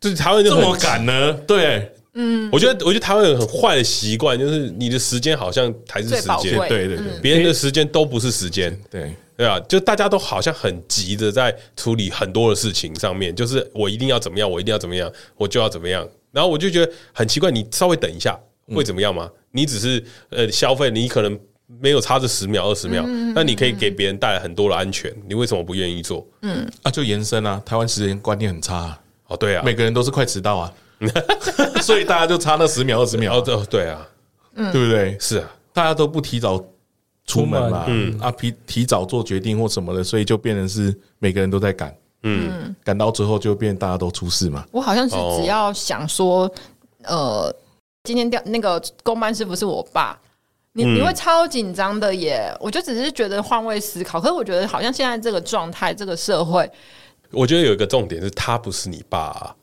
[0.00, 1.32] 就是台湾人这么赶呢？
[1.44, 18.38] 对，嗯，我觉得我觉得台湾人很坏的习惯，就是你的时间好像才是时间，对对对，别人的时间都不是时间，对对啊，就大家都好像很急的在处理很多的事情上面，就是我一定要怎么样，我一定要怎么样，我就要怎么样，然后我就觉得很奇怪，你稍微等一下
[18.74, 19.30] 会怎么样吗？
[19.50, 21.38] 你只是呃消费，你可能。
[21.80, 23.02] 没有差这十秒二十秒，
[23.34, 26.26] 那你可以给别人带来很多的安全，你为什么不愿意做？
[26.42, 28.94] 嗯啊，就延伸啊，台湾时间观念很差
[29.28, 30.72] 哦，对啊，每个人都是快迟到啊，
[31.80, 34.06] 所以大家就差那十秒二十秒，哦，对啊，
[34.54, 35.16] 对不对？
[35.18, 36.62] 是啊，大家都不提早
[37.32, 44.64] 出门嘛，嗯啊，提提早做决定或什么的，所以就变成是每个人都在赶，嗯，赶到最后就变大家都出事嘛。
[44.70, 46.50] 我好像是只要想说，
[47.04, 47.54] 呃，
[48.04, 50.18] 今天调那个公班师傅是我爸。
[50.74, 52.50] 你你会超紧张的耶！
[52.58, 56.66] 我就只是觉得换位思考，可是我觉得好像现在这个状态，这个社会，
[57.30, 59.54] 我觉得有一个重点是他不是你爸啊。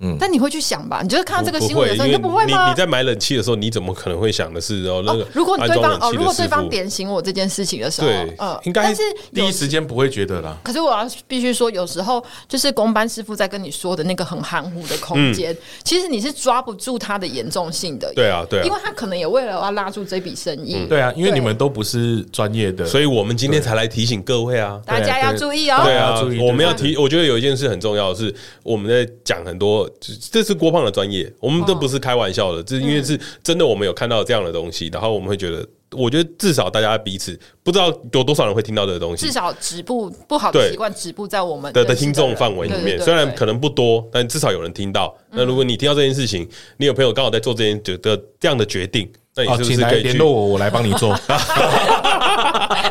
[0.00, 1.00] 嗯，但你会去想吧？
[1.02, 2.66] 你就是看到这个新闻的时候，你就不会吗？
[2.66, 5.02] 你你在买冷气的时候，你怎么可能会想的是哦？
[5.04, 9.02] 那个如果对方哦，如果对方点醒我这件事情的时候，对，嗯，应该但是
[9.34, 10.56] 第一时间不会觉得啦。
[10.62, 18.12] 可是我要必须说，有时候就是工班师傅在跟你说的那个很含糊的空间，其实你是抓不住它的严重性的。
[18.14, 20.86] 对啊，对，因为他可能也为了要拉住这笔生意。
[20.88, 25.80] 对啊，因为你们都不是专业的，所以我们今天才来提醒各位啊，大家要注意哦。
[25.82, 26.96] 对啊，我们要提。
[26.96, 29.87] 我觉得有一件事很重要的是，我们在讲很多，
[30.30, 45.16] 这是郭胖的专业，我们都不是开玩笑的，这、哦、因为是真的，我们有看到这样的东西，然后我们会觉得，我觉得至少大家彼此不知道有多少人会听到这个东西，至少止步不好的习惯止步在我们的的听众范围里面，虽然可能不多，但至少有人听到。
[45.30, 51.10] 那如果你听到这件事情，你有朋友刚好在做这件觉得这样的决定，那你是不是可以联络我，我来帮你做？
[51.10, 51.32] 你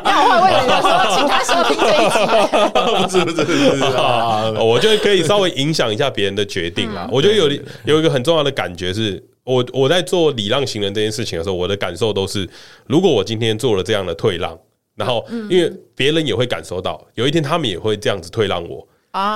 [0.10, 2.16] 好坏，为了说，请他收听这一集。
[3.04, 4.54] 不是不是不是啊！
[4.64, 7.06] 我觉得可以稍微影响一下别人的决定啦。
[7.12, 7.50] 我觉得有
[7.84, 12.48] 有一个很重要的感觉是，我我在做礼让行人这件事情的时候，我的感受都是，
[12.86, 14.58] 如果我今天做了这样的退让，
[14.96, 18.88] 然后因为别人也会感受到，有一天他们也会这样子退让我。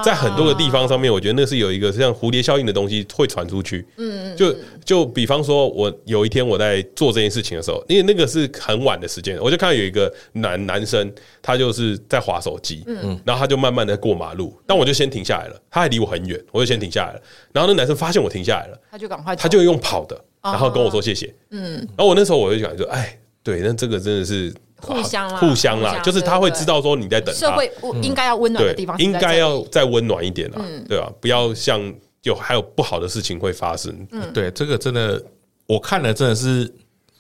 [0.04, 3.86] 在很多个地方上面，我觉得那是有一个像蝴蝶效应的东西会传出去。
[3.98, 11.12] 嗯，就就比方说，我有一天我在做这件事情的时候，因为那个是很晚的时间，我就看到有一个男男生，
[11.42, 17.22] 他就是在划手机，嗯，然后他就慢慢的过马路，但我就先停下来了，他还离我很远，我就先停下来了，
[17.52, 24.54] 然后那男生发现我停下来了，他就赶快，他就用跑的，然后跟我说谢谢，嗯，然后我那时候我就想说，哎，对，那这个真的是。
[24.82, 27.40] 互相啦，互相啦，就是他会知道说你在等他。
[27.40, 27.72] 社会
[28.02, 31.12] 应该要温暖的地方，应该要再温暖一点啦，对吧？
[31.22, 31.80] 不要像
[32.24, 33.96] 有还有不好的事情会发生。
[34.34, 35.24] 对，这个真的
[35.68, 36.72] 我看了真的是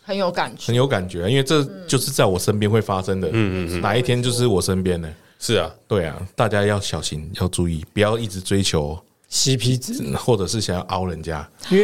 [0.03, 3.27] 很有感觉，很有感觉，因为这就是在我身边会发生的。
[3.29, 5.07] 嗯嗯嗯，哪一天就是我身边呢？
[5.39, 8.99] 是啊，对啊，大家要小心，要注意，不要一直追求。
[9.31, 11.83] CP 值，或者是想要凹人家，因为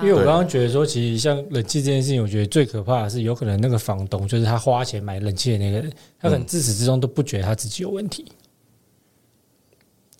[0.00, 8.24] 因为我刚刚觉得说，其实像冷气这件事情，我觉得最可怕的是，有可能那个房东就是他花钱买冷气的那个人，他可能自始至终都不觉得他自己有问题，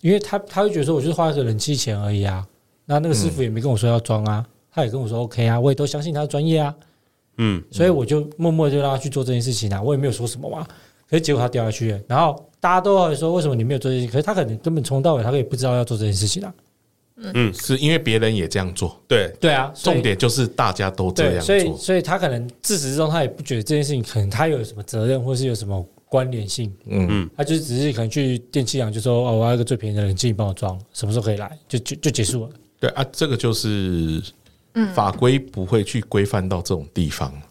[0.00, 2.44] 因为他他会觉得说，我就是花了个冷气钱而已啊，
[2.86, 6.74] 那那个师傅也没跟我说要装啊，他也跟我说 OK 啊，我也都相信他的专业啊，
[7.38, 10.66] 嗯，所以我就默默就让他去做这件事情啊，我也没有说什么嘛，
[11.14, 14.12] 可是结果他掉下去了，然后大家都会说，为什么你没有做这件事情？
[14.12, 16.52] 可是他可能根本从头到尾他可以不知道要做这件事情啊。
[17.34, 19.32] 嗯，是因为别人也这样做，对。
[19.38, 27.06] 对啊，重点就是大家都这样做，所以所以他可能自始至终他也不觉得这件事情可能他有什么责任，或是有什么关联性，嗯。
[27.08, 32.50] 嗯，他就只是可能去电器行就说哦，我要一个最便宜的冷气，你帮我装，什么时候可以来，就就就结束了。
[32.80, 34.20] 对啊，这个就是
[34.92, 37.42] 法规不会去规范到这种地方，嗯，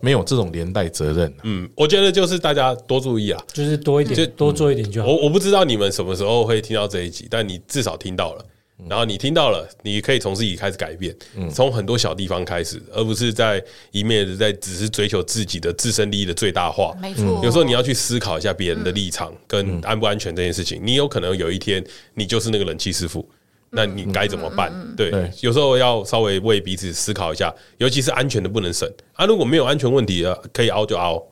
[0.00, 1.32] 没有这种连带责任。
[1.42, 5.08] 嗯，我觉得就是大家多注意啊，就是多一点，就多做一点就好。
[5.08, 8.44] 我我不知道你们什么时候会听到这一集，但你至少听到了。
[8.86, 11.16] 然后你听到了，你可以从自己开始改变，
[11.50, 16.94] 从很多小地方开始，而不是在一面的在只是追求自己的自身利益的最大化。
[17.00, 20.78] 没错，有时候你要去思考一下别人的立场跟安不安全这件事情。
[20.84, 23.26] 你有可能有一天你就是那个冷气师傅。
[23.70, 24.72] 那你该怎么办？
[24.96, 29.26] 对，有时候要稍微为彼此思考一下，尤其是安全的不能省啊。
[29.26, 31.22] 如果没有安全问题的，可以凹就凹。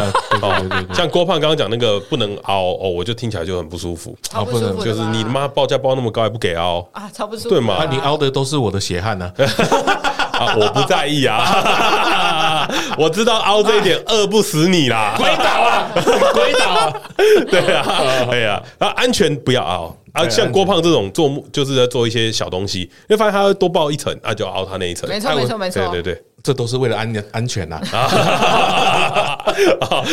[0.92, 4.16] 像郭胖刚刚讲那个不能凹哦，我就听起来就很不舒服。
[4.32, 7.10] 啊不舒服，就是你妈报价报那么高还不给凹啊？
[7.12, 7.86] 超不舒服，对嘛？
[7.90, 9.32] 你凹的都是我的血汗呢。
[10.38, 12.68] 啊，我不在意啊，
[12.98, 15.88] 我知道凹这一点饿不死你啦，鬼岛啊，
[16.32, 16.92] 鬼岛啊，
[17.50, 19.96] 对啊，对啊，那安全不要凹。
[20.12, 25.06] 啊，像郭胖这种做就是在做一些小东西，因为发现他会多报一层，啊就凹他那一层。
[25.10, 25.86] 没错，没错，没错。
[25.88, 27.80] 对对对，这都是为了安安全呐。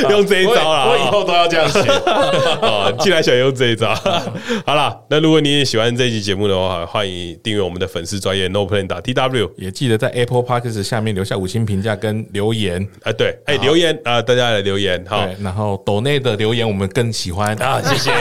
[0.10, 1.80] 用这一招啦，我以后都要这样写。
[1.82, 3.94] 啊， 既然想用这一招，
[4.66, 12.88] 好了，那如果你也喜欢这一期节目的话，欢迎订阅我们的粉丝专业 NoPlan 打 TW，也记得在 Apple Podcast 下面留下五星评价跟留言。
[13.04, 15.28] 哎，对，哎，留言啊，大家来留言哈。
[15.44, 18.12] 然后抖内的留言我们更喜欢啊，谢谢，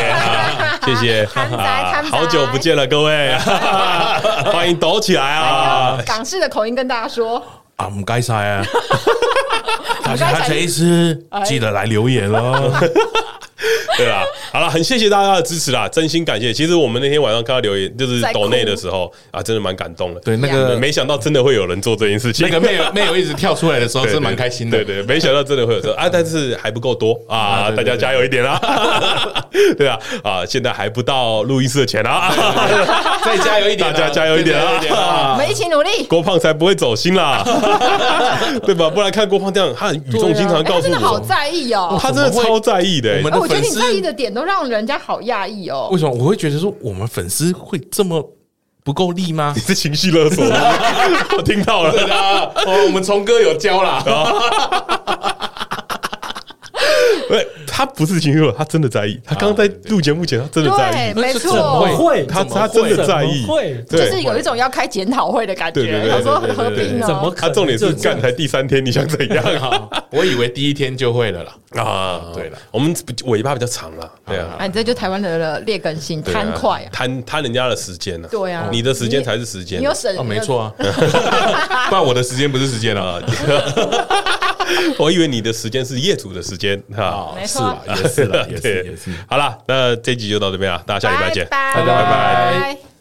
[0.85, 1.27] 谢谢，
[2.11, 3.35] 好久不见了，各位，
[4.53, 5.99] 欢迎抖起来啊！
[6.05, 7.43] 港式的口音跟大家说
[7.83, 8.65] 啊，唔该晒啊，
[10.05, 12.73] 大家这一次记得来留言哦。
[13.97, 16.53] 对啦，好了，很谢谢大家的支持啦，真心感谢。
[16.53, 20.21] 其实我们那天晚上看到留言，就是抖内的时候啊，真的蛮感动的。
[20.21, 22.47] 对，那个没想到真的会有人做这件事情。
[22.47, 24.83] 那个没有没有一直跳出来的时候， 是蛮开心的。
[24.85, 28.61] 对对，没想到真的会有这啊，但是还不够多啊，大家加油一点啦。
[29.79, 32.33] 对啊，啊，现在还不到录音室的钱啊，
[33.25, 37.45] 再加油一点，大家加油一点啊，我们一起努力，郭胖才不会走心啦，
[38.65, 38.91] 对吧？
[38.91, 43.21] 不然看郭胖这样，他很语重心长告诉我，真的好在意哦，他真的超在意的。
[43.23, 45.89] 我觉得你在意的点都让人家好讶异哦。
[45.93, 48.23] 为什么我会觉得说我们粉丝会这么
[48.85, 49.53] 不够力吗？
[49.57, 50.45] 你是情绪勒索，
[51.37, 51.93] 我听到了。
[52.67, 54.03] 哦，我们聪哥有教啦。
[57.29, 57.47] 对，
[57.83, 59.21] 他不是情绪，他真的在意。
[59.25, 61.19] 他刚刚在录节目前，他真的在意。
[61.19, 62.25] 没错，会？
[62.27, 63.45] 他他真的在意。
[63.45, 66.09] 会，就是有一种要开检讨会的感觉。
[66.09, 67.07] 他说很和平哦。
[67.07, 67.35] 怎么？
[67.37, 69.45] 他重点是干才第三天，你想怎样？
[70.11, 71.83] 我以为第一天就会了啦。
[71.83, 74.09] 啊，对了，我们尾巴比较长了。
[74.27, 78.29] 对啊，啊，你这就台湾的劣根性，贪快，贪贪人家的时间呢。
[78.31, 79.81] 对啊，你的时间才是时间。
[79.81, 80.17] 你有省？
[80.17, 80.73] 哦，没错啊。
[81.91, 83.21] 不然我的时间不是时间了。
[84.99, 89.11] 我以为你的时间是业主的时间，哈，没错，也是了，也是， 也是。
[89.27, 91.95] 好了，那这集就到这边了，大家下礼拜见，拜拜，拜
[92.75, 92.92] 拜。